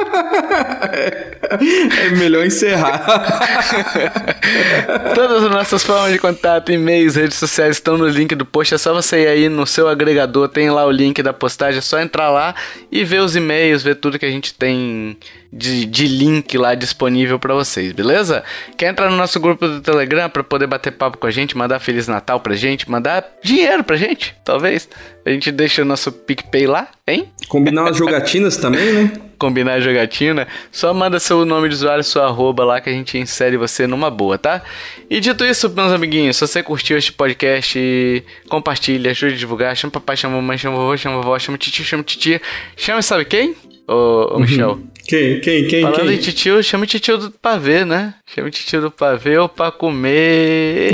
[2.03, 3.03] É melhor encerrar.
[5.15, 8.75] Todas as nossas formas de contato, e-mails, redes sociais estão no link do post.
[8.75, 11.79] É só você ir aí no seu agregador, tem lá o link da postagem.
[11.79, 12.53] É só entrar lá
[12.91, 15.17] e ver os e-mails, ver tudo que a gente tem
[15.51, 18.43] de, de link lá disponível pra vocês, beleza?
[18.77, 21.79] Quer entrar no nosso grupo do Telegram pra poder bater papo com a gente, mandar
[21.79, 24.87] Feliz Natal pra gente, mandar dinheiro pra gente, talvez?
[25.25, 27.29] A gente deixa o nosso PicPay lá, hein?
[27.47, 29.11] Combinar umas jogatinas também, né?
[29.37, 33.17] combinar a jogatina, só manda seu nome de usuário, sua arroba lá que a gente
[33.17, 34.61] insere você numa boa, tá?
[35.09, 39.91] E dito isso, meus amiguinhos, se você curtiu este podcast, compartilha, ajude a divulgar, chama
[39.91, 42.41] papai, chama mamãe, chama vovô, chama vovó, chama titio, chama titia,
[42.75, 43.55] chama sabe quem?
[43.87, 44.79] Ô, ô Michel.
[45.07, 46.15] Quem, quem, quem, Falando quem?
[46.15, 48.15] em titio, chama o titio do pavê, né?
[48.33, 50.91] Chama o titio do pavê ou pra comer.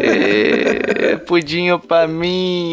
[0.00, 2.72] É, Pudinho pra mim.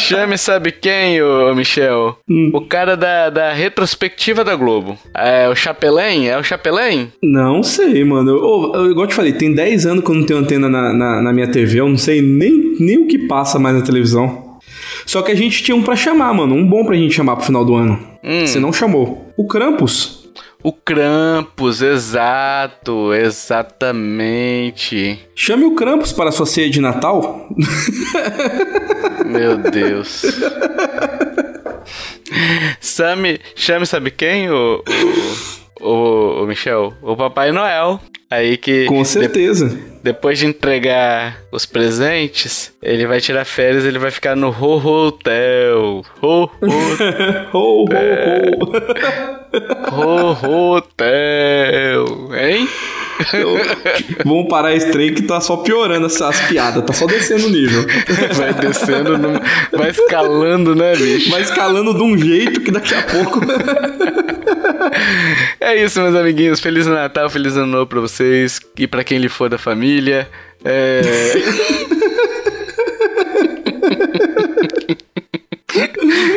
[0.00, 2.18] Chame sabe quem, ô Michel?
[2.54, 4.98] O cara da, da retrospectiva da Globo.
[5.14, 6.28] É o Chapelém?
[6.28, 7.12] É o Chapelém?
[7.22, 8.36] Não sei, mano.
[8.36, 10.92] Ô, eu, igual eu te falei, tem 10 anos que eu não tenho antena na,
[10.94, 14.58] na, na minha TV, eu não sei nem, nem o que passa mais na televisão.
[15.04, 16.54] Só que a gente tinha um pra chamar, mano.
[16.54, 18.11] Um bom pra gente chamar pro final do ano.
[18.22, 19.32] Você não chamou.
[19.36, 20.30] O Krampus.
[20.62, 25.18] O Krampus, exato, exatamente.
[25.34, 27.48] Chame o Krampus para a sua ceia de Natal.
[29.26, 30.22] Meu Deus.
[32.80, 34.82] Chame, chame sabe quem, o, o,
[35.82, 36.92] o, o Michel?
[37.02, 38.00] O Papai Noel.
[38.30, 39.78] Aí que Com certeza.
[40.02, 45.06] depois de entregar os presentes, ele vai tirar férias, ele vai ficar no Ho Ho
[45.08, 46.02] Hotel.
[46.22, 46.50] Ho Ho
[47.52, 47.84] Ho, ho, Ho
[49.92, 50.36] ho.
[50.40, 52.04] Ho Hotel.
[52.32, 52.66] Hein?
[54.24, 57.50] Vamos parar esse trem que tá só piorando essas as piadas, tá só descendo o
[57.50, 57.84] nível.
[58.34, 59.40] Vai descendo, no-
[59.72, 61.30] vai escalando, né, bicho?
[61.30, 63.40] Vai escalando de um jeito que daqui a pouco.
[65.60, 66.58] É isso, meus amiguinhos.
[66.60, 70.28] Feliz Natal, feliz Ano Novo pra vocês e pra quem lhe for da família.
[70.64, 71.00] É...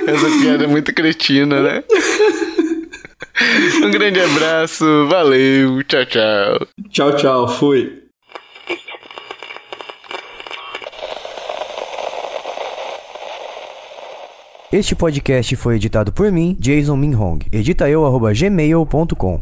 [0.08, 1.84] Essa piada é muito cretina, né?
[3.84, 6.68] Um grande abraço, valeu, tchau, tchau.
[6.90, 8.04] tchau, tchau, fui.
[14.72, 17.40] Este podcast foi editado por mim, Jason Minhong.
[17.52, 19.42] Edita eu, arroba gmail.com.